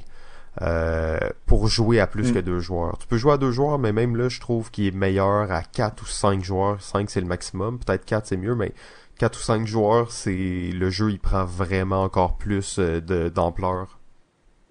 [1.46, 2.34] pour jouer à plus mm.
[2.34, 2.98] que deux joueurs.
[2.98, 5.64] Tu peux jouer à deux joueurs, mais même là, je trouve qu'il est meilleur à
[5.64, 6.82] quatre ou cinq joueurs.
[6.82, 7.80] Cinq, c'est le maximum.
[7.80, 8.74] Peut-être quatre, c'est mieux, mais
[9.20, 14.00] quatre ou cinq joueurs, c'est le jeu, il prend vraiment encore plus euh, de d'ampleur.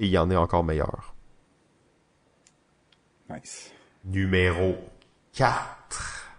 [0.01, 1.15] Et il y en est encore meilleur.
[3.31, 3.73] Nice.
[4.05, 4.77] Numéro
[5.35, 6.31] 4.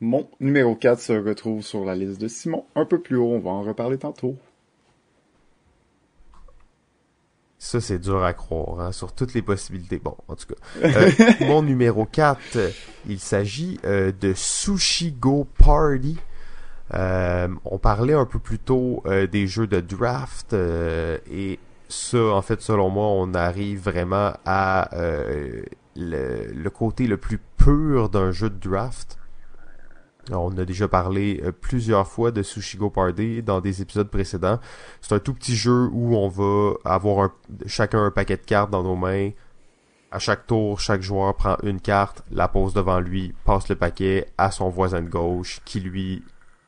[0.00, 2.66] Mon numéro 4 se retrouve sur la liste de Simon.
[2.74, 4.36] Un peu plus haut, on va en reparler tantôt.
[7.64, 10.00] Ça, c'est dur à croire, hein, sur toutes les possibilités.
[10.02, 10.56] Bon, en tout cas.
[10.84, 12.58] Euh, mon numéro 4,
[13.08, 16.18] il s'agit euh, de Sushi Go Party.
[16.92, 22.60] Euh, on parlait un peu plus tôt des jeux de draft et ça, en fait,
[22.60, 24.90] selon moi, on arrive vraiment à
[25.94, 29.18] le, côté le plus pur d'un jeu de draft.
[30.30, 34.60] On a déjà parlé euh, plusieurs fois de Sushigo Party dans des épisodes précédents.
[35.00, 37.30] C'est un tout petit jeu où on va avoir
[37.66, 39.30] chacun un paquet de cartes dans nos mains.
[40.12, 44.28] À chaque tour, chaque joueur prend une carte, la pose devant lui, passe le paquet
[44.36, 46.22] à son voisin de gauche, qui lui,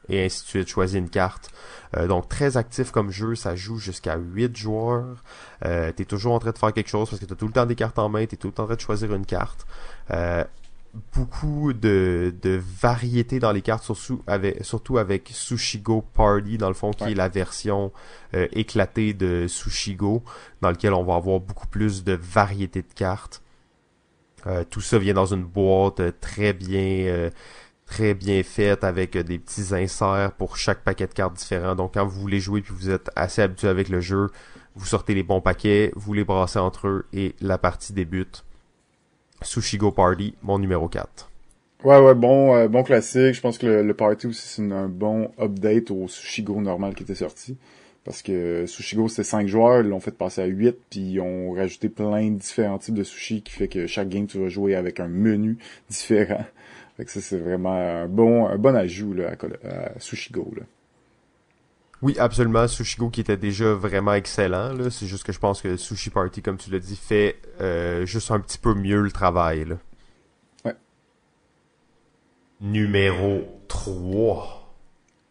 [0.08, 1.50] et ainsi de suite, choisit une carte.
[1.96, 5.22] Euh, donc très actif comme jeu, ça joue jusqu'à 8 joueurs.
[5.64, 7.66] Euh, t'es toujours en train de faire quelque chose parce que t'as tout le temps
[7.66, 9.66] des cartes en main, t'es tout le temps en train de choisir une carte.
[11.14, 16.74] Beaucoup de, de variété dans les cartes, surtout avec, surtout avec Sushigo Party, dans le
[16.74, 17.92] fond, qui est la version
[18.34, 20.22] euh, éclatée de Sushigo,
[20.60, 23.42] dans lequel on va avoir beaucoup plus de variété de cartes.
[24.46, 27.30] Euh, tout ça vient dans une boîte très bien euh,
[27.86, 31.74] très bien faite avec des petits inserts pour chaque paquet de cartes différents.
[31.74, 34.30] Donc quand vous voulez jouer puis vous êtes assez habitué avec le jeu,
[34.74, 38.44] vous sortez les bons paquets, vous les brassez entre eux et la partie débute.
[39.44, 41.30] Sushigo Party, mon numéro 4.
[41.84, 43.34] Ouais, ouais, bon, euh, bon classique.
[43.34, 47.14] Je pense que le, Party aussi, c'est un bon update au Sushigo normal qui était
[47.14, 47.56] sorti.
[48.04, 51.52] Parce que Sushigo, c'était 5 joueurs, ils l'ont fait passer à 8, puis ils ont
[51.52, 54.74] rajouté plein de différents types de sushi qui fait que chaque game, tu vas jouer
[54.74, 56.44] avec un menu différent.
[56.96, 60.54] Fait que ça, c'est vraiment un bon, un bon ajout là, à, à Sushigo.
[62.02, 62.68] Oui, absolument.
[62.68, 64.72] Sushigo qui était déjà vraiment excellent.
[64.72, 64.90] Là.
[64.90, 68.30] C'est juste que je pense que Sushi Party, comme tu l'as dit, fait euh, juste
[68.30, 69.64] un petit peu mieux le travail.
[69.64, 69.76] Là.
[70.64, 70.74] Ouais.
[72.60, 74.76] Numéro 3.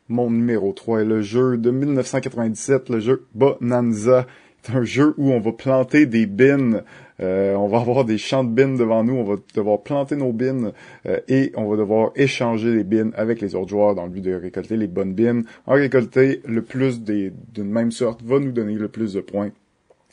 [0.10, 4.28] Mon numéro 3 est le jeu de 1997, le jeu Bonanza.
[4.62, 6.82] C'est un jeu où on va planter des bins
[7.24, 10.32] euh, on va avoir des champs de bins devant nous, on va devoir planter nos
[10.32, 10.72] bins
[11.06, 14.22] euh, et on va devoir échanger les bins avec les autres joueurs dans le but
[14.22, 15.42] de récolter les bonnes bins.
[15.66, 17.34] En récolter le plus d'une
[17.70, 19.52] même sorte va nous donner le plus de points.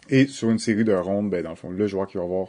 [0.09, 2.49] Et sur une série de rondes, ben, dans le fond, le joueur qui va avoir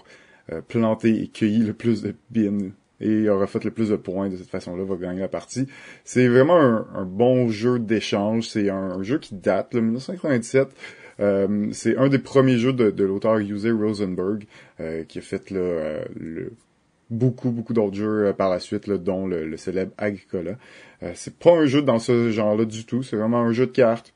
[0.51, 4.29] euh, planté et cueilli le plus de bins et aura fait le plus de points
[4.29, 5.67] de cette façon-là va gagner la partie.
[6.05, 8.47] C'est vraiment un, bon jeu d'échange.
[8.47, 10.69] C'est un, jeu qui date, le 1997.
[11.19, 14.45] Euh, c'est un des premiers jeux de, l'auteur Uwe Rosenberg
[14.79, 16.51] euh, qui a fait le,
[17.09, 20.57] beaucoup beaucoup d'autres jeux par la suite, dont le, célèbre Agricola.
[21.13, 23.03] c'est pas un jeu dans ce genre-là du tout.
[23.03, 24.13] C'est vraiment un jeu de cartes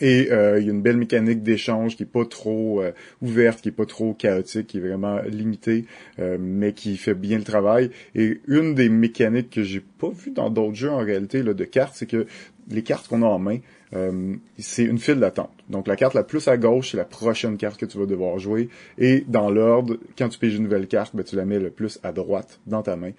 [0.00, 3.60] et euh, il y a une belle mécanique d'échange qui est pas trop euh, ouverte,
[3.60, 5.86] qui est pas trop chaotique, qui est vraiment limitée,
[6.18, 7.90] euh, mais qui fait bien le travail.
[8.14, 11.64] Et une des mécaniques que j'ai pas vu dans d'autres jeux en réalité là, de
[11.64, 12.26] cartes, c'est que
[12.68, 13.58] les cartes qu'on a en main,
[14.58, 15.50] c'est une file d'attente.
[15.68, 18.38] Donc la carte la plus à gauche, c'est la prochaine carte que tu vas devoir
[18.38, 18.68] jouer.
[18.98, 21.98] Et dans l'ordre, quand tu piges une nouvelle carte, ben, tu la mets le plus
[22.02, 23.12] à droite dans ta main.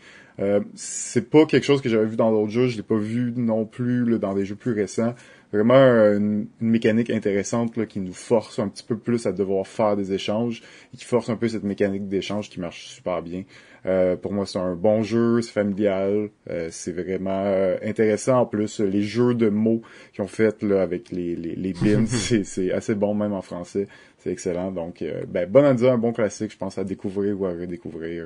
[0.75, 3.65] c'est pas quelque chose que j'avais vu dans d'autres jeux, je l'ai pas vu non
[3.65, 5.15] plus dans des jeux plus récents
[5.51, 9.95] vraiment une, mécanique intéressante là, qui nous force un petit peu plus à devoir faire
[9.95, 10.61] des échanges
[10.93, 13.43] et qui force un peu cette mécanique d'échange qui marche super bien.
[13.85, 18.41] Euh, pour moi, c'est un bon jeu, c'est familial, euh, c'est vraiment euh, intéressant.
[18.41, 19.81] En plus, les jeux de mots
[20.13, 23.87] qu'ils ont fait là, avec les, les, les bins, c'est assez bon même en français.
[24.17, 24.71] C'est excellent.
[24.71, 28.25] Donc, ben, bon à dire, un bon classique, je pense, à découvrir ou à redécouvrir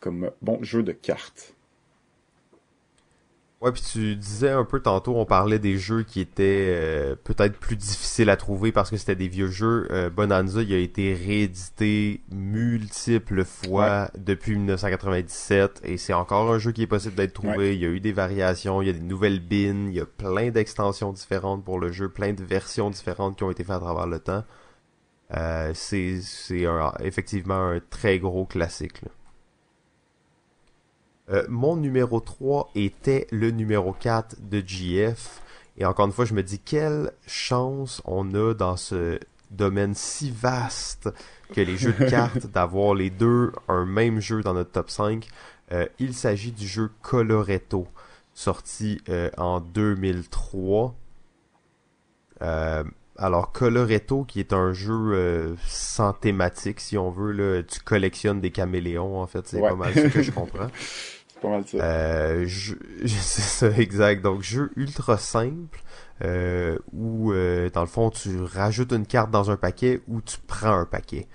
[0.00, 1.54] comme bon jeu de cartes.
[3.60, 7.58] Ouais, puis tu disais un peu tantôt, on parlait des jeux qui étaient euh, peut-être
[7.58, 9.86] plus difficiles à trouver parce que c'était des vieux jeux.
[9.90, 16.72] Euh, Bonanza, il a été réédité multiples fois depuis 1997 et c'est encore un jeu
[16.72, 17.74] qui est possible d'être trouvé.
[17.74, 20.06] Il y a eu des variations, il y a des nouvelles bins, il y a
[20.06, 23.80] plein d'extensions différentes pour le jeu, plein de versions différentes qui ont été faites à
[23.80, 24.44] travers le temps.
[25.36, 26.18] Euh, c'est
[27.00, 29.02] effectivement un très gros classique.
[29.02, 29.10] Là.
[31.30, 35.42] Euh, mon numéro 3 était le numéro 4 de GF.
[35.78, 39.18] Et encore une fois, je me dis quelle chance on a dans ce
[39.50, 41.08] domaine si vaste
[41.54, 45.28] que les jeux de cartes d'avoir les deux un même jeu dans notre top 5.
[45.72, 47.86] Euh, il s'agit du jeu Coloretto,
[48.34, 50.94] sorti euh, en 2003.
[53.16, 58.50] alors Coloretto, qui est un jeu sans thématique, si on veut, là, tu collectionnes des
[58.50, 60.66] caméléons, en fait, c'est pas mal ce que je comprends.
[61.48, 61.78] mal ça.
[61.78, 64.22] Euh, c'est ça, exact.
[64.22, 65.80] Donc, jeu ultra simple,
[66.22, 70.36] euh, où, euh, dans le fond, tu rajoutes une carte dans un paquet ou tu
[70.46, 71.26] prends un paquet.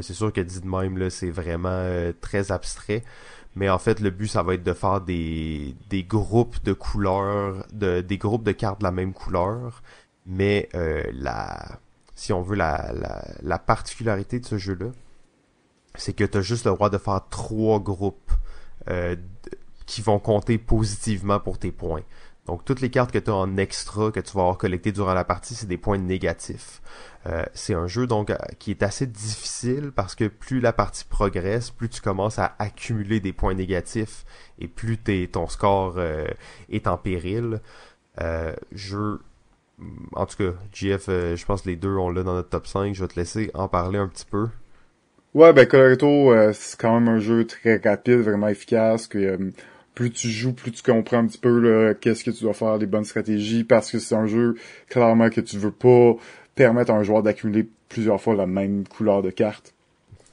[0.00, 1.86] C'est sûr que dit de même, c'est vraiment
[2.20, 3.04] très abstrait.
[3.54, 7.64] Mais en fait, le but, ça va être de faire des, des groupes de couleurs,
[7.72, 9.82] de, des groupes de cartes de la même couleur.
[10.26, 10.68] Mais
[11.12, 11.78] la,
[12.16, 14.86] si on veut, la, la, la particularité de ce jeu-là,
[15.94, 18.32] c'est que tu as juste le droit de faire trois groupes
[18.88, 19.16] euh,
[19.86, 22.02] qui vont compter positivement pour tes points.
[22.46, 25.14] Donc toutes les cartes que tu as en extra que tu vas avoir collectées durant
[25.14, 26.82] la partie, c'est des points négatifs.
[27.26, 31.04] Euh, c'est un jeu donc euh, qui est assez difficile parce que plus la partie
[31.04, 34.24] progresse, plus tu commences à accumuler des points négatifs
[34.58, 34.98] et plus
[35.32, 35.98] ton score
[36.68, 37.60] est en péril.
[38.72, 39.20] jeu
[40.14, 42.94] en tout cas, GF, je pense que les deux on l'a dans notre top 5.
[42.94, 44.48] Je vais te laisser en parler un petit peu.
[45.34, 49.36] Ouais, ben Coloretto, euh, c'est quand même un jeu très rapide, vraiment efficace, que euh,
[49.94, 52.86] plus tu joues, plus tu comprends un petit peu qu'est-ce que tu dois faire, les
[52.86, 54.54] bonnes stratégies, parce que c'est un jeu
[54.88, 56.14] clairement que tu veux pas
[56.54, 59.74] permettre à un joueur d'accumuler plusieurs fois la même couleur de carte.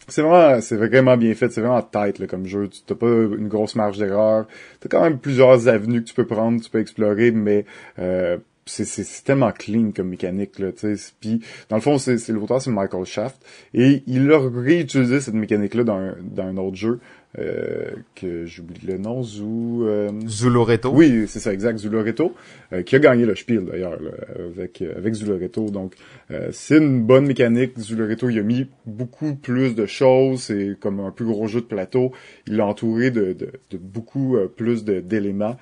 [0.08, 2.68] C'est vraiment, c'est vraiment bien fait, c'est vraiment tight là, comme jeu.
[2.68, 4.46] Tu n'as pas une grosse marge d'erreur.
[4.80, 7.66] T'as quand même plusieurs avenues que tu peux prendre, tu peux explorer, mais
[7.98, 8.38] euh,
[8.72, 12.72] c'est tellement clean comme mécanique là tu sais puis dans le fond c'est l'auteur c'est
[12.72, 13.44] Michael Shaft
[13.74, 17.00] et il a réutilisé cette mécanique là dans dans un autre jeu
[17.40, 19.86] euh, que j'oublie le nom, Zou...
[19.86, 20.10] Euh...
[20.28, 20.92] Zuloreto.
[20.92, 22.34] Oui, c'est ça, exact, Zuloreto,
[22.74, 23.98] euh, qui a gagné le Spiel d'ailleurs
[24.38, 25.70] avec euh, avec Zuloreto.
[25.70, 25.96] Donc
[26.32, 27.80] euh, c'est une bonne mécanique.
[27.80, 30.42] Zuloreto, il a mis beaucoup plus de choses.
[30.44, 32.12] C'est comme un plus gros jeu de plateau.
[32.48, 35.56] Il l'a entouré de, de, de beaucoup plus d'éléments.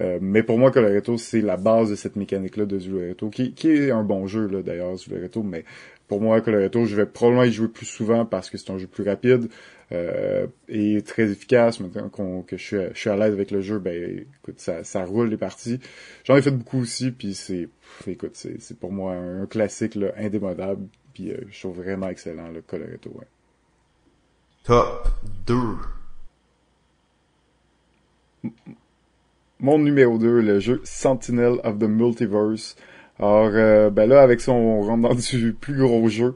[0.00, 3.70] Euh, mais pour moi, Coloretto, c'est la base de cette mécanique-là de Zuloretto, qui, qui
[3.70, 5.64] est un bon jeu, là, d'ailleurs, Zuloretto, mais
[6.08, 8.86] pour moi, Coloretto, je vais probablement y jouer plus souvent parce que c'est un jeu
[8.86, 9.48] plus rapide
[9.92, 11.80] euh, et très efficace.
[11.80, 12.08] Maintenant
[12.42, 15.28] que je suis, je suis à l'aise avec le jeu, ben écoute, ça, ça roule
[15.28, 15.80] les parties.
[16.24, 17.68] J'en ai fait beaucoup aussi, puis c'est
[18.06, 22.62] écoute, c'est pour moi un, classique là, indémodable, puis euh, je trouve vraiment excellent le
[22.62, 23.10] Coloretto.
[23.10, 23.26] Ouais.
[24.64, 25.08] Top
[25.46, 25.56] 2
[29.60, 32.76] mon numéro 2, le jeu Sentinel of the Multiverse.
[33.18, 36.34] Alors, euh, ben là, avec ça, on rentre dans du plus gros jeu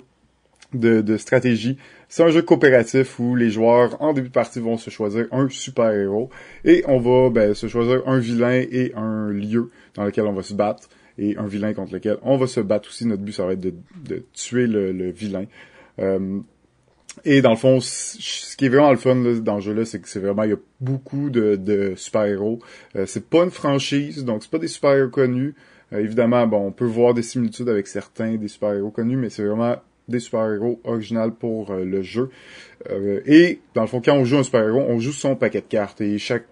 [0.72, 1.76] de, de stratégie.
[2.08, 5.48] C'est un jeu coopératif où les joueurs, en début de partie, vont se choisir un
[5.48, 6.30] super-héros.
[6.64, 10.42] Et on va ben, se choisir un vilain et un lieu dans lequel on va
[10.42, 10.88] se battre.
[11.18, 13.06] Et un vilain contre lequel on va se battre aussi.
[13.06, 15.44] Notre but, ça va être de, de tuer le, le vilain.
[15.98, 16.40] Euh,
[17.24, 20.08] Et dans le fond, ce qui est vraiment le fun dans le jeu-là, c'est que
[20.08, 22.60] c'est vraiment, il y a beaucoup de, de super-héros.
[22.96, 25.54] Euh, c'est pas une franchise, donc c'est pas des super-héros connus.
[25.92, 29.44] Euh, évidemment, bon, on peut voir des similitudes avec certains des super-héros connus, mais c'est
[29.44, 29.76] vraiment
[30.08, 32.30] des super-héros originaux pour euh, le jeu.
[33.26, 36.00] et dans le fond, quand on joue un super-héros, on joue son paquet de cartes
[36.00, 36.46] et chaque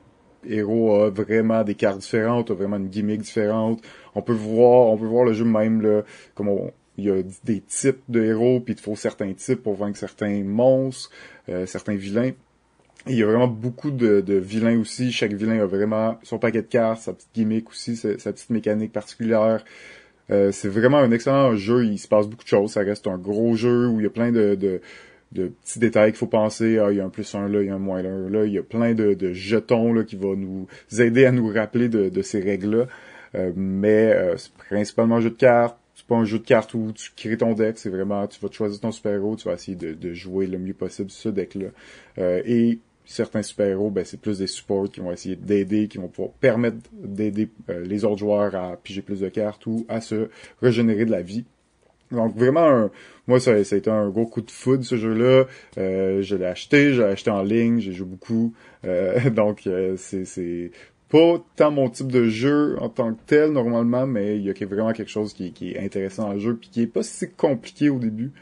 [0.47, 3.83] héros a vraiment des cartes différentes, a vraiment une gimmick différente.
[4.15, 6.03] On peut voir, on peut voir le jeu même là,
[6.35, 9.63] comme on, il y a des types de héros, puis il te faut certains types
[9.63, 11.11] pour vaincre certains monstres,
[11.49, 12.33] euh, certains vilains.
[13.07, 15.13] il y a vraiment beaucoup de, vilains aussi.
[15.13, 18.93] Chaque vilain a vraiment son paquet de cartes, sa petite gimmick aussi, sa, petite mécanique
[18.93, 19.65] particulière.
[20.31, 21.87] Euh, c'est vraiment un excellent jeu.
[21.87, 22.73] Il se passe beaucoup de choses.
[22.73, 24.81] Ça reste un gros jeu où il y a plein de, de,
[25.63, 26.79] petits détails qu'il faut penser.
[26.79, 28.45] Ah, il y a un plus un là, il y a un moins un là.
[28.45, 30.67] Il y a plein de, jetons là, qui vont nous
[30.99, 32.87] aider à nous rappeler de, ces règles-là.
[33.37, 36.93] Euh, mais c'est principalement un jeu de cartes c'est pas un jeu de cartes où
[36.93, 40.13] tu crées ton deck, c'est vraiment, tu vas choisir ton super-héros, tu vas essayer de,
[40.13, 41.71] jouer le mieux possible ce deck-là.
[42.19, 46.07] Euh, et certains super-héros, ben, c'est plus des supports qui vont essayer d'aider, qui vont
[46.07, 50.29] pouvoir permettre d'aider euh, les autres joueurs à piger plus de cartes ou à se
[50.63, 51.47] régénérer de la vie.
[52.13, 52.89] Donc vraiment,
[53.27, 55.47] moi ça, ça, a été un gros coup de foudre ce jeu-là.
[55.79, 58.55] Euh, je l'ai acheté, je l'ai acheté en ligne, j'ai joué beaucoup.
[59.35, 60.71] donc c'est
[61.09, 64.67] pas tant mon type de jeu en tant que tel normalement, mais il y a
[64.67, 67.89] vraiment quelque chose qui, est intéressant dans le jeu puis qui est pas si compliqué
[67.89, 68.33] au début.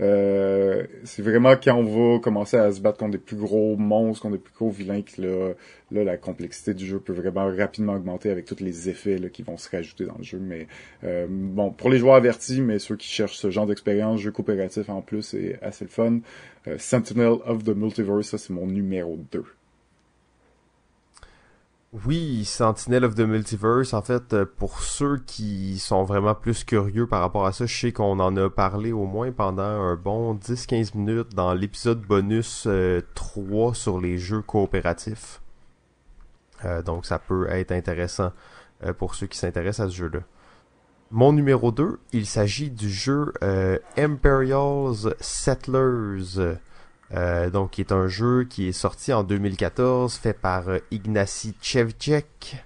[0.00, 4.22] Euh, c'est vraiment quand on va commencer à se battre contre des plus gros monstres,
[4.22, 5.52] contre des plus gros vilains que là,
[5.92, 9.56] là la complexité du jeu peut vraiment rapidement augmenter avec tous les effets qui vont
[9.56, 10.38] se rajouter dans le jeu.
[10.40, 10.66] Mais
[11.04, 14.88] euh, bon, pour les joueurs avertis, mais ceux qui cherchent ce genre d'expérience, jeu coopératif
[14.88, 16.18] en plus, c'est assez le fun.
[16.66, 19.44] Euh, Sentinel of the Multiverse, ça c'est mon numéro 2.
[22.02, 27.06] Oui, Sentinel of the Multiverse, en fait, euh, pour ceux qui sont vraiment plus curieux
[27.06, 30.34] par rapport à ça, je sais qu'on en a parlé au moins pendant un bon
[30.34, 32.66] 10-15 minutes dans l'épisode bonus
[33.14, 35.40] 3 euh, sur les jeux coopératifs.
[36.64, 38.32] Euh, donc ça peut être intéressant
[38.98, 40.20] pour ceux qui s'intéressent à ce jeu-là.
[41.12, 43.32] Mon numéro 2, il s'agit du jeu
[43.96, 46.56] Imperials Settlers.
[47.14, 51.54] Euh, donc, qui est un jeu qui est sorti en 2014, fait par euh, Ignacy
[51.60, 52.56] Chevchek.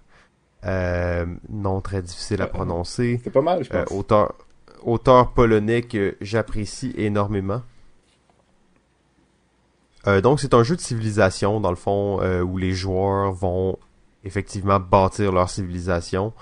[0.64, 3.20] Euh, nom très difficile à prononcer.
[3.22, 3.92] C'est pas mal, je pense.
[3.92, 4.34] auteur,
[4.82, 7.62] auteur polonais que j'apprécie énormément.
[10.22, 13.78] donc, c'est un jeu de civilisation, dans le fond, où les joueurs vont
[14.24, 16.32] effectivement bâtir leur civilisation.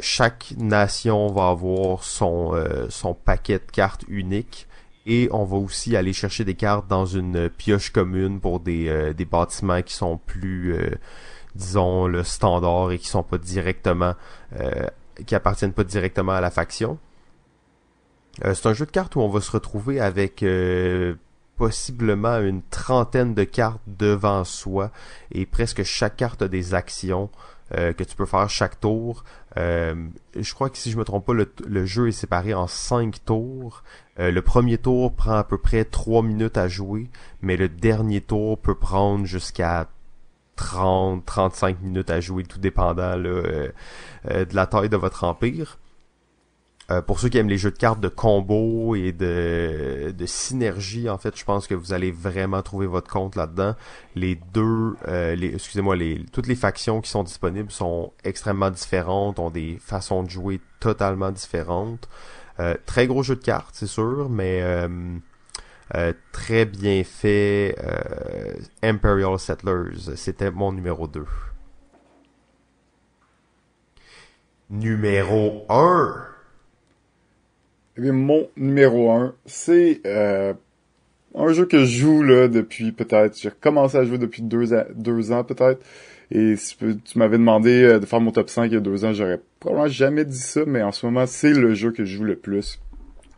[0.00, 2.52] chaque nation va avoir son,
[2.90, 4.68] son paquet de cartes uniques
[5.06, 9.12] et on va aussi aller chercher des cartes dans une pioche commune pour des, euh,
[9.12, 10.90] des bâtiments qui sont plus, euh,
[11.54, 14.14] disons, le standard et qui sont pas directement,
[14.60, 14.86] euh,
[15.26, 16.98] qui appartiennent pas directement à la faction.
[18.42, 20.42] c'est un jeu de cartes où on va se retrouver avec
[21.58, 24.90] possiblement une trentaine de cartes devant soi
[25.32, 27.28] et presque chaque carte a des actions
[27.72, 29.24] que tu peux faire chaque tour.
[29.56, 33.82] je crois que si je me trompe pas, le, jeu est séparé en cinq tours
[34.18, 37.08] euh, le premier tour prend à peu près 3 minutes à jouer,
[37.40, 39.88] mais le dernier tour peut prendre jusqu'à
[40.56, 43.72] 30, 35 minutes à jouer, tout dépendant euh,
[44.30, 45.78] euh, de la taille de votre empire.
[47.06, 51.18] Pour ceux qui aiment les jeux de cartes de combo et de, de synergie, en
[51.18, 53.74] fait, je pense que vous allez vraiment trouver votre compte là-dedans.
[54.14, 59.50] Les deux, les, excusez-moi, les, toutes les factions qui sont disponibles sont extrêmement différentes, ont
[59.50, 62.08] des façons de jouer totalement différentes.
[62.60, 64.88] Euh, très gros jeu de cartes, c'est sûr, mais euh,
[65.94, 67.76] euh, très bien fait.
[68.82, 71.24] Imperial Settlers, c'était mon numéro 2.
[74.70, 76.31] Numéro 1.
[77.96, 80.00] Eh bien, mon numéro 1, c'est
[81.34, 84.64] un jeu que je joue là depuis peut-être, j'ai commencé à jouer depuis deux,
[84.94, 85.80] deux ans peut-être.
[86.30, 89.04] Et si tu m'avais demandé euh, de faire mon top 5 il y a deux
[89.04, 92.16] ans, j'aurais probablement jamais dit ça, mais en ce moment, c'est le jeu que je
[92.16, 92.80] joue le plus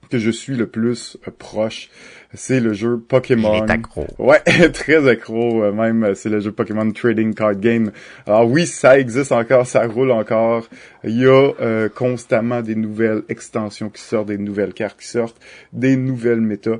[0.08, 1.90] que je suis le plus euh, proche,
[2.32, 3.62] c'est le jeu Pokémon.
[3.62, 4.06] accro.
[4.18, 4.40] Ouais,
[4.72, 5.64] très accro.
[5.64, 7.92] Euh, même, c'est le jeu Pokémon Trading Card Game.
[8.26, 10.68] Alors oui, ça existe encore, ça roule encore.
[11.04, 15.40] Il y a constamment des nouvelles extensions qui sortent, des nouvelles cartes qui sortent,
[15.72, 16.78] des nouvelles méta.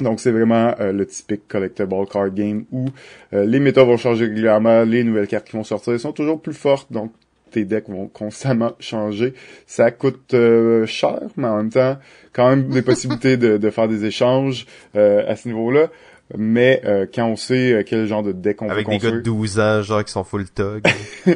[0.00, 2.86] Donc c'est vraiment euh, le typique collectible card game où
[3.32, 6.54] euh, les méta vont changer régulièrement, les nouvelles cartes qui vont sortir sont toujours plus
[6.54, 7.12] fortes, donc
[7.54, 9.34] tes decks vont constamment changer.
[9.66, 11.98] Ça coûte euh, cher, mais en même temps,
[12.32, 15.88] quand même des possibilités de, faire des échanges à ce niveau-là.
[16.36, 19.10] Mais euh, quand on sait euh, quel genre de deck on Avec veut des gars
[19.10, 20.46] de 12 ans, genre, qui sont full.
[20.58, 20.80] Euh,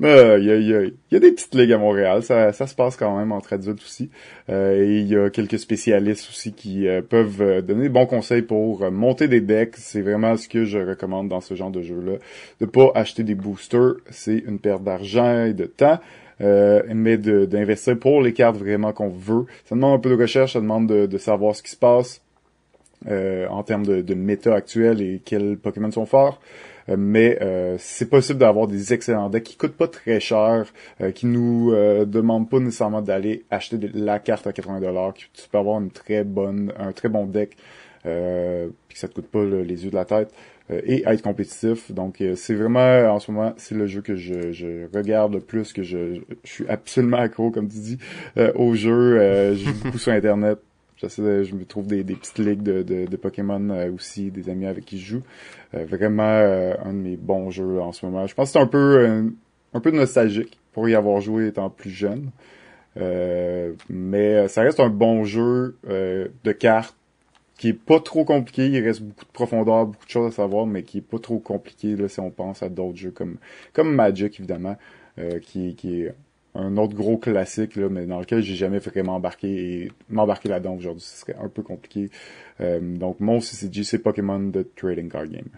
[0.00, 2.74] Il y, a, y, a, y a des petites ligues à Montréal, ça, ça se
[2.74, 4.10] passe quand même entre adultes aussi.
[4.48, 8.06] Euh, et il y a quelques spécialistes aussi qui euh, peuvent euh, donner des bons
[8.06, 9.74] conseils pour monter des decks.
[9.76, 12.14] C'est vraiment ce que je recommande dans ce genre de jeu-là.
[12.60, 15.98] De pas acheter des boosters, c'est une perte d'argent et de temps.
[16.40, 19.46] Euh, mais d'investir pour les cartes vraiment qu'on veut.
[19.64, 22.22] Ça demande un peu de recherche, ça demande de, de savoir ce qui se passe
[23.06, 26.40] en termes de, de méta actuel et quels Pokémon sont forts.
[26.88, 30.64] Euh, mais euh, c'est possible d'avoir des excellents decks qui coûtent pas très cher,
[31.02, 35.18] euh, qui nous euh, demandent pas nécessairement d'aller acheter de- la carte à 80$, que
[35.34, 37.56] tu peux avoir une très bonne, un très bon deck,
[38.06, 40.32] euh, puis que ça te coûte pas le- les yeux de la tête,
[40.70, 41.92] euh, et être compétitif.
[41.92, 45.40] Donc euh, c'est vraiment en ce moment c'est le jeu que je, je regarde le
[45.40, 47.98] plus, que je, je suis absolument accro, comme tu dis,
[48.38, 49.18] euh, au jeu.
[49.20, 50.58] Euh, je joue beaucoup sur internet.
[51.00, 54.66] Je me trouve des, des petites ligues de, de, de Pokémon euh, aussi, des amis
[54.66, 55.22] avec qui je joue.
[55.74, 58.26] Euh, vraiment euh, un de mes bons jeux en ce moment.
[58.26, 59.22] Je pense que c'est un peu euh,
[59.74, 62.30] un peu nostalgique pour y avoir joué étant plus jeune.
[63.88, 66.96] Mais ça reste un bon jeu de cartes
[67.56, 68.66] qui est pas trop compliqué.
[68.66, 71.38] Il reste beaucoup de profondeur, beaucoup de choses à savoir, mais qui est pas trop
[71.38, 73.36] compliqué là, si on pense à d'autres jeux comme
[73.72, 74.76] comme Magic évidemment,
[75.42, 76.14] qui, qui est
[76.58, 80.74] un autre gros classique là, mais dans lequel j'ai jamais vraiment embarqué et m'embarquer là-dedans
[80.74, 82.10] aujourd'hui, ce serait un peu compliqué.
[82.60, 85.48] Euh, donc mon CCG c'est Pokémon de Trading Card Game.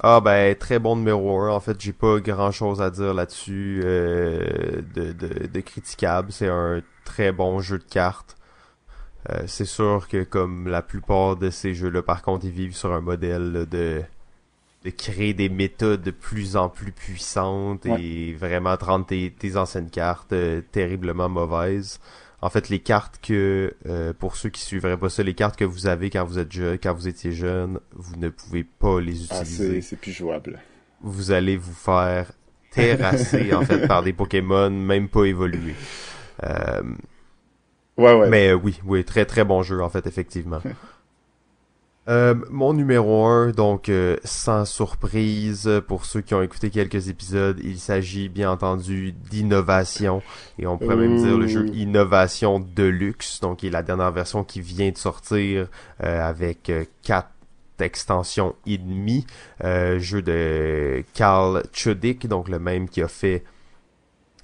[0.00, 1.50] Ah ben très bon numéro 1.
[1.50, 6.30] En fait, j'ai pas grand chose à dire là-dessus euh, de, de, de critiquable.
[6.30, 8.36] C'est un très bon jeu de cartes.
[9.30, 12.92] Euh, c'est sûr que comme la plupart de ces jeux-là, par contre, ils vivent sur
[12.92, 14.02] un modèle de
[14.84, 19.56] de créer des méthodes de plus en plus puissantes et vraiment de rendre tes, tes
[19.56, 22.00] anciennes cartes euh, terriblement mauvaises.
[22.42, 25.64] En fait, les cartes que, euh, pour ceux qui suivraient pas ça, les cartes que
[25.64, 29.14] vous avez quand vous êtes jeune, quand vous étiez jeune, vous ne pouvez pas les
[29.30, 29.74] Ah, utiliser.
[29.76, 30.60] c'est c'est plus jouable.
[31.00, 32.30] vous allez vous faire
[32.70, 35.74] terrasser en fait par des Pokémon même pas évolués.
[36.42, 36.82] Euh,
[37.96, 38.28] Ouais ouais.
[38.28, 40.60] mais euh, oui, oui, très très bon jeu en fait effectivement.
[42.06, 47.58] Euh, mon numéro 1, donc euh, sans surprise pour ceux qui ont écouté quelques épisodes,
[47.64, 50.22] il s'agit bien entendu d'innovation
[50.58, 51.66] et on pourrait même dire le jeu.
[51.72, 55.68] Innovation Deluxe, donc qui est la dernière version qui vient de sortir
[56.02, 56.70] euh, avec
[57.02, 57.30] quatre
[57.80, 59.26] extensions et demie,
[59.62, 63.44] euh, jeu de Carl Chudik, donc le même qui a fait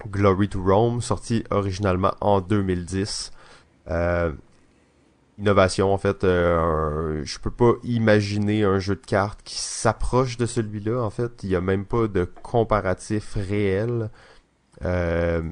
[0.08, 3.32] Glory to Rome, sorti originalement en 2010.
[3.90, 4.32] Euh,
[5.40, 10.46] innovation en fait euh, je peux pas imaginer un jeu de cartes qui s'approche de
[10.46, 11.42] celui-là en fait.
[11.42, 14.10] Il y a même pas de comparatif réel.
[14.84, 15.42] Euh,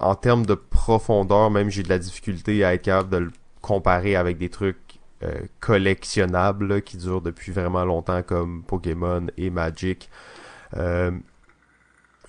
[0.00, 3.30] en termes de profondeur même j'ai de la difficulté à être capable de le
[3.62, 10.10] comparer avec des trucs euh, collectionnables qui durent depuis vraiment longtemps comme Pokémon et Magic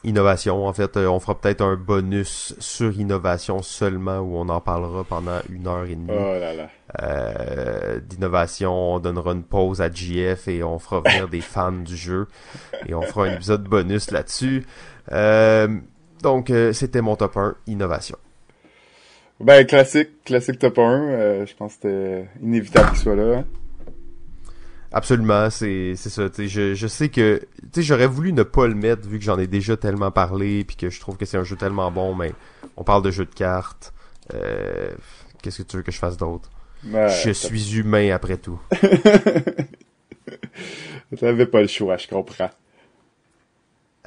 [0.04, 0.66] innovation.
[0.66, 5.04] En fait, euh, on fera peut-être un bonus sur innovation seulement où on en parlera
[5.04, 6.10] pendant une heure et demie.
[6.10, 6.70] Oh là là.
[7.02, 11.95] Euh, d'innovation, on donnera une pause à GF et on fera venir des fans du
[11.95, 12.28] jeu
[12.86, 14.66] et on fera un épisode bonus là-dessus.
[15.12, 15.68] Euh,
[16.22, 18.18] donc, euh, c'était mon top 1, innovation.
[19.39, 20.82] Ben classique, classique top 1.
[20.84, 23.43] euh, je pense que c'était inévitable qu'il soit là.
[24.93, 26.23] Absolument, c'est c'est ça.
[26.37, 27.41] Je, je sais que
[27.77, 30.89] j'aurais voulu ne pas le mettre vu que j'en ai déjà tellement parlé puis que
[30.89, 32.33] je trouve que c'est un jeu tellement bon, mais
[32.75, 33.93] on parle de jeu de cartes.
[34.33, 34.91] Euh,
[35.41, 36.49] Qu'est-ce que tu veux que je fasse d'autre?
[36.85, 38.59] Ouais, Je suis humain après tout.
[41.19, 42.49] T'avais pas le choix, je comprends.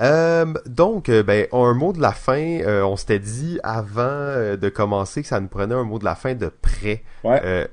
[0.00, 2.60] Euh, donc, euh, ben, un mot de la fin.
[2.62, 6.04] euh, on s'était dit avant euh, de commencer que ça nous prenait un mot de
[6.04, 7.04] la fin de près.
[7.22, 7.68] Ouais.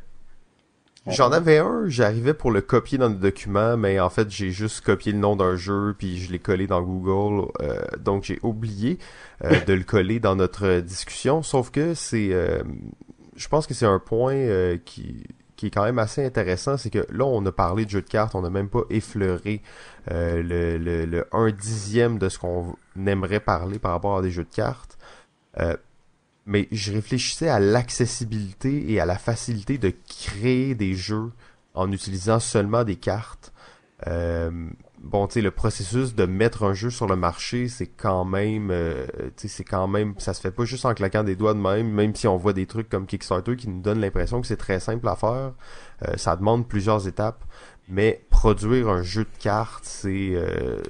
[1.08, 4.82] J'en avais un, j'arrivais pour le copier dans le document, mais en fait j'ai juste
[4.82, 9.00] copié le nom d'un jeu puis je l'ai collé dans Google, euh, donc j'ai oublié
[9.44, 11.42] euh, de le coller dans notre discussion.
[11.42, 12.62] Sauf que c'est, euh,
[13.36, 15.26] je pense que c'est un point euh, qui
[15.56, 18.10] qui est quand même assez intéressant, c'est que là on a parlé de jeux de
[18.10, 19.62] cartes, on n'a même pas effleuré
[20.12, 22.76] euh, le, le, le un dixième de ce qu'on
[23.08, 24.98] aimerait parler par rapport à des jeux de cartes.
[25.60, 25.76] Euh,
[26.46, 31.32] mais je réfléchissais à l'accessibilité et à la facilité de créer des jeux
[31.74, 33.54] en utilisant seulement des cartes.
[34.08, 34.50] Euh,
[35.00, 38.70] bon, tu sais, le processus de mettre un jeu sur le marché, c'est quand même,
[38.72, 39.06] euh,
[39.38, 41.60] tu sais, c'est quand même, ça se fait pas juste en claquant des doigts de
[41.60, 44.58] même, même si on voit des trucs comme Kickstarter qui nous donnent l'impression que c'est
[44.58, 45.54] très simple à faire.
[46.08, 47.44] Euh, ça demande plusieurs étapes,
[47.88, 50.82] mais produire un jeu de cartes, c'est euh,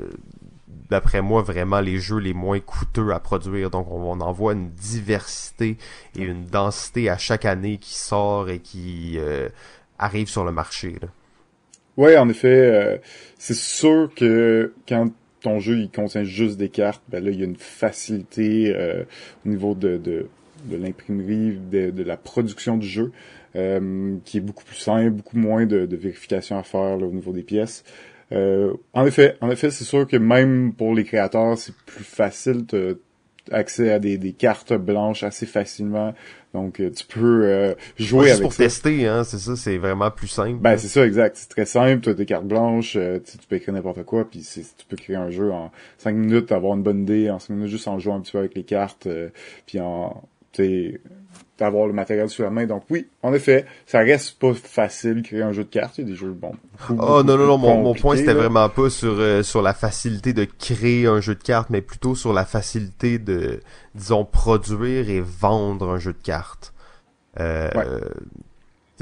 [0.92, 3.72] d'après moi, vraiment les jeux les moins coûteux à produire.
[3.72, 5.78] Donc, on, en voit une diversité
[6.20, 9.48] et une densité à chaque année qui sort et qui euh,
[9.98, 10.96] arrive sur le marché.
[11.02, 11.08] Là.
[11.98, 13.02] Ouais, en effet,
[13.38, 15.10] c'est sûr que quand
[15.42, 18.74] ton jeu il contient juste des cartes, ben là il y a une facilité
[19.46, 20.28] au niveau de, de,
[20.66, 23.12] de l'imprimerie, de, de, la production du jeu,
[23.54, 27.34] qui est beaucoup plus simple, beaucoup moins de, de vérification à faire là, au niveau
[27.34, 27.84] des pièces.
[28.32, 32.66] Euh, en effet, en effet, c'est sûr que même pour les créateurs, c'est plus facile
[32.66, 33.02] de
[33.52, 36.14] accès à des, des, cartes blanches assez facilement.
[36.54, 40.28] Donc euh, tu peux euh, jouer avec pour tester, hein, c'est ça, c'est vraiment plus
[40.28, 40.60] simple.
[40.62, 41.36] Ben c'est ça, exact.
[41.38, 42.02] C'est très simple.
[42.02, 45.32] Tu as des cartes blanches, tu peux écrire n'importe quoi, puis tu peux créer un
[45.32, 48.22] jeu en cinq minutes, avoir une bonne idée, en cinq minutes juste en jouant un
[48.22, 49.08] petit peu avec les cartes,
[49.66, 50.24] puis en
[51.58, 52.66] d'avoir le matériel sur la main.
[52.66, 55.98] Donc oui, en effet, ça reste pas facile de créer un jeu de cartes.
[55.98, 56.54] Il y a des jeux bon.
[56.90, 60.34] oh non non non, mon, mon point c'était vraiment pas sur euh, sur la facilité
[60.34, 63.62] de créer un jeu de cartes, mais plutôt sur la facilité de
[63.96, 66.74] disons produire et vendre un jeu de cartes.
[67.40, 67.70] Euh,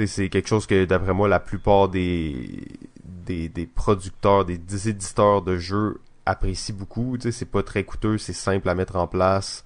[0.06, 2.68] C'est quelque chose que d'après moi la plupart des,
[3.04, 7.18] des des producteurs, des éditeurs de jeux apprécient beaucoup.
[7.32, 9.64] C'est pas très coûteux, c'est simple à mettre en place.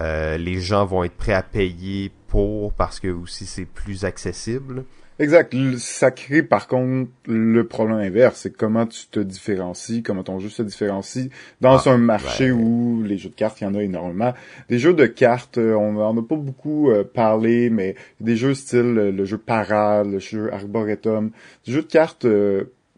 [0.00, 4.84] Euh, les gens vont être prêts à payer pour parce que aussi c'est plus accessible.
[5.18, 5.54] Exact.
[5.78, 10.50] Ça crée par contre le problème inverse, c'est comment tu te différencies, comment ton jeu
[10.50, 11.30] se différencie
[11.62, 14.34] dans ah, un marché où les jeux de cartes, il y en a énormément.
[14.68, 18.52] Des jeux de cartes, euh, on en a pas beaucoup euh, parlé, mais des jeux
[18.52, 21.30] style le jeu Parade, le jeu Arboretum,
[21.64, 22.26] des jeux de cartes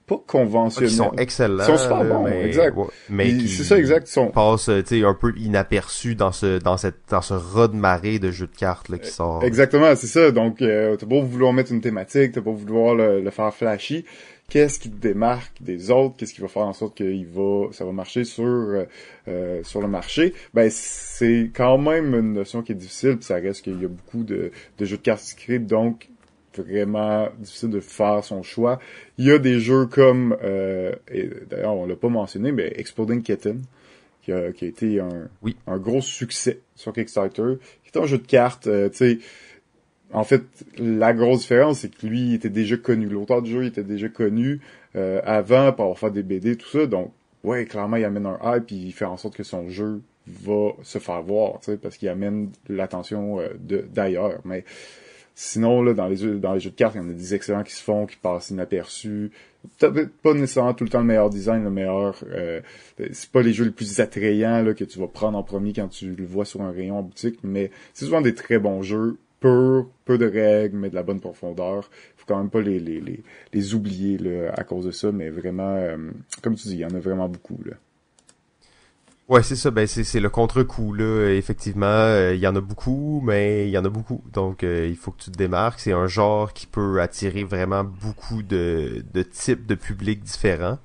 [0.09, 0.91] pas conventionnels.
[0.91, 1.65] Ils sont excellents.
[1.65, 2.77] Ils sont super bons, exact.
[3.11, 4.09] mais c'est ça, exact.
[4.09, 4.29] Ils sont...
[4.29, 8.19] passent, tu sais, un peu inaperçus dans ce, dans cette, dans ce raz de marée
[8.19, 9.45] de jeux de cartes, là, qui sort.
[9.45, 10.31] Exactement, c'est ça.
[10.31, 14.05] Donc, euh, t'as pas vouloir mettre une thématique, t'as pas vouloir le, le faire flashy.
[14.51, 16.17] Qu'est-ce qui te démarque des autres?
[16.17, 18.85] Qu'est-ce qui va faire en sorte que il va, ça va marcher sur, euh,
[19.29, 20.33] euh sur le marché?
[20.55, 23.89] Ben, c'est quand même une notion qui est difficile, puis ça reste qu'il y a
[23.89, 26.09] beaucoup de, de jeux de cartes script, donc
[26.63, 28.79] vraiment difficile de faire son choix.
[29.17, 30.93] Il y a des jeux comme, euh,
[31.51, 33.63] d'ailleurs on l'a pas mentionné, mais Exploding Kitten,
[34.23, 35.57] qui a, qui a été un, oui.
[35.67, 39.19] un gros succès sur Kickstarter, qui est un jeu de cartes, euh, tu sais,
[40.13, 40.43] en fait,
[40.79, 43.07] la grosse différence, c'est que lui, il était déjà connu.
[43.07, 44.61] L'auteur du jeu était déjà connu
[44.97, 46.87] euh, avant pour avoir fait des BD, tout ça.
[46.87, 47.13] Donc,
[47.45, 50.71] ouais, clairement, il amène un hype, puis il fait en sorte que son jeu va
[50.83, 53.49] se faire voir, tu sais, parce qu'il amène l'attention euh,
[53.93, 54.41] d'ailleurs.
[54.45, 54.65] Mais
[55.41, 57.33] Sinon, là, dans les, jeux, dans les jeux de cartes, il y en a des
[57.33, 59.31] excellents qui se font, qui passent inaperçus.
[59.79, 62.25] Peut-être pas nécessairement tout le temps le meilleur design, le meilleur...
[62.29, 62.61] Euh,
[63.13, 65.87] c'est pas les jeux les plus attrayants là, que tu vas prendre en premier quand
[65.87, 69.17] tu le vois sur un rayon en boutique, mais c'est souvent des très bons jeux,
[69.39, 71.89] peu, peu de règles, mais de la bonne profondeur.
[72.17, 73.23] faut quand même pas les, les, les,
[73.53, 75.99] les oublier là, à cause de ça, mais vraiment, euh,
[76.43, 77.61] comme tu dis, il y en a vraiment beaucoup.
[77.65, 77.75] Là.
[79.29, 79.71] Ouais, c'est ça.
[79.71, 81.29] Ben c'est le contre-coup là.
[81.35, 84.23] Effectivement, euh, il y en a beaucoup, mais il y en a beaucoup.
[84.33, 85.81] Donc euh, il faut que tu te démarques.
[85.81, 90.79] C'est un genre qui peut attirer vraiment beaucoup de, de types de publics différents.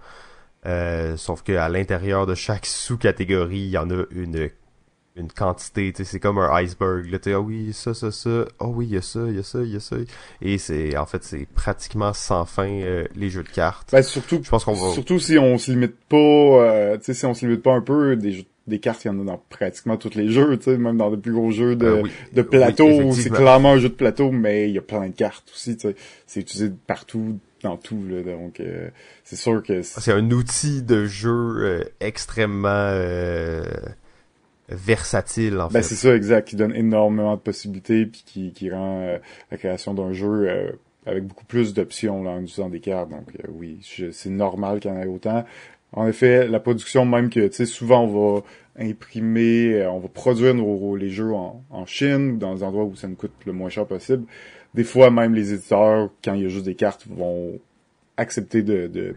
[0.66, 4.50] Euh, sauf qu'à l'intérieur de chaque sous-catégorie, il y en a une
[5.16, 8.45] une quantité, tu sais, c'est comme un iceberg, là, tu ah oui, ça, ça, ça,
[8.59, 9.95] oh oui, il y a ça, il y a ça, il y a ça,
[10.41, 13.91] et c'est, en fait, c'est pratiquement sans fin, euh, les jeux de cartes.
[13.91, 14.91] Ben, surtout, je pense qu'on va...
[14.91, 17.82] surtout si on se limite pas, euh, tu sais, si on se limite pas un
[17.82, 20.64] peu, des jeux des cartes, il y en a dans pratiquement tous les jeux, tu
[20.64, 23.89] sais, même dans les plus gros jeux de, ben de plateau, c'est clairement un jeu
[23.89, 25.95] de plateau, mais il y a plein de cartes aussi, tu sais.
[26.28, 28.88] C'est utilisé partout, dans tout, là, donc euh,
[29.26, 29.82] c'est sûr que...
[29.82, 32.93] C'est un outil de jeu extrêmement
[34.70, 39.01] versatile en ben, c'est ça exact qui donne énormément de possibilités puis qui, qui rend
[39.01, 39.18] euh,
[39.51, 40.72] la création d'un jeu euh,
[41.05, 43.09] avec beaucoup plus d'options là, en utilisant des cartes.
[43.09, 43.80] Donc euh, oui
[44.11, 45.45] c'est normal qu'il y en ait autant.
[45.91, 48.41] En effet la production même que tu sais souvent on va
[48.80, 52.95] imprimer on va produire nos, les jeux en, en Chine ou dans des endroits où
[52.95, 54.24] ça nous coûte le moins cher possible.
[54.74, 57.59] Des fois même les éditeurs quand il y a juste des cartes vont
[58.16, 59.16] accepter de, de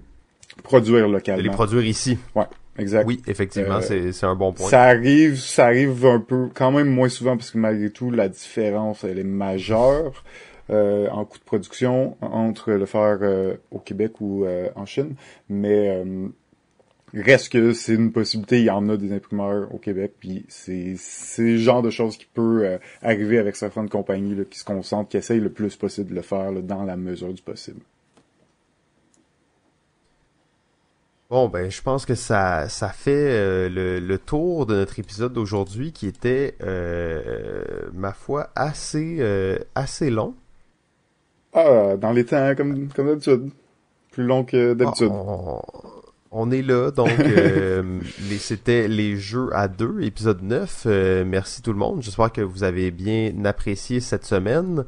[0.64, 1.42] produire localement.
[1.42, 2.18] De les produire ici.
[2.34, 2.46] Ouais
[2.78, 3.06] Exact.
[3.06, 4.68] Oui, effectivement, euh, c'est un bon point.
[4.68, 8.28] Ça arrive, ça arrive un peu, quand même moins souvent parce que malgré tout, la
[8.28, 10.24] différence, elle est majeure
[10.70, 15.14] euh, en coût de production entre le faire euh, au Québec ou en Chine.
[15.48, 16.02] Mais
[17.14, 20.96] reste que c'est une possibilité, il y en a des imprimeurs au Québec, puis c'est
[21.38, 25.16] le genre de choses qui peut arriver avec certaines compagnies là, qui se concentrent, qui
[25.16, 27.80] essayent le plus possible de le faire dans la mesure du possible.
[31.28, 35.32] Bon, ben, je pense que ça, ça fait euh, le, le, tour de notre épisode
[35.32, 40.34] d'aujourd'hui qui était, euh, ma foi, assez, euh, assez long.
[41.52, 43.50] Ah, dans les temps, comme, comme d'habitude.
[44.12, 45.10] Plus long que d'habitude.
[45.12, 45.60] Ah,
[46.38, 48.00] on est là, donc euh,
[48.38, 50.82] c'était les jeux à deux, épisode 9.
[50.84, 52.02] Euh, merci tout le monde.
[52.02, 54.84] J'espère que vous avez bien apprécié cette semaine.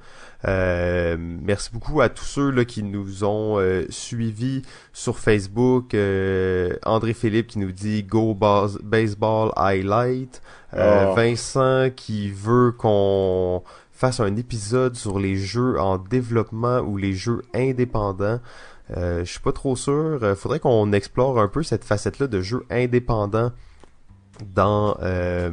[0.47, 3.59] Euh, merci beaucoup à tous ceux là, qui nous ont
[3.89, 4.61] suivis
[4.93, 5.97] sur Facebook.
[6.85, 10.43] André Philippe qui nous dit Go Baseball Highlight.
[10.75, 11.15] Oh.
[11.17, 17.41] Vincent qui veut qu'on fasse un épisode sur les jeux en développement ou les jeux
[17.55, 18.39] indépendants.
[18.97, 20.19] Euh, je suis pas trop sûr.
[20.23, 23.53] Euh, faudrait qu'on explore un peu cette facette-là de jeu indépendant
[24.55, 25.51] dans euh,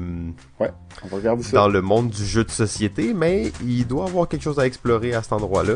[0.59, 0.71] ouais,
[1.03, 1.57] on va regarder ça.
[1.57, 4.67] dans le monde du jeu de société, mais il doit y avoir quelque chose à
[4.67, 5.75] explorer à cet endroit-là.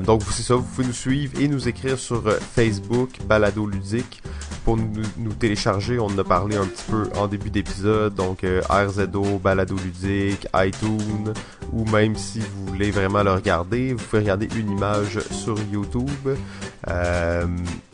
[0.00, 4.20] Donc c'est ça, vous pouvez nous suivre et nous écrire sur Facebook, Balado Ludique,
[4.64, 5.98] pour nous, télécharger.
[5.98, 10.46] On en a parlé un petit peu en début d'épisode, donc euh, RZO, Balado Ludique,
[10.54, 11.32] iTunes,
[11.72, 16.08] ou même si vous voulez vraiment le regarder, vous pouvez regarder une image sur YouTube.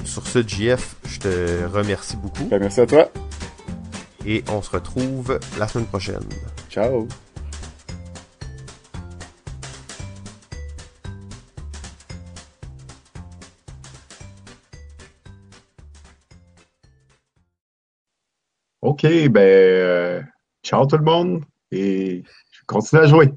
[0.05, 2.45] sur ce, JF, je te remercie beaucoup.
[2.45, 3.09] Ben, merci à toi.
[4.27, 6.25] Et on se retrouve la semaine prochaine.
[6.69, 7.07] Ciao.
[18.87, 20.23] OK, ben, euh,
[20.63, 22.23] ciao tout le monde et
[22.53, 23.33] je continue à jouer.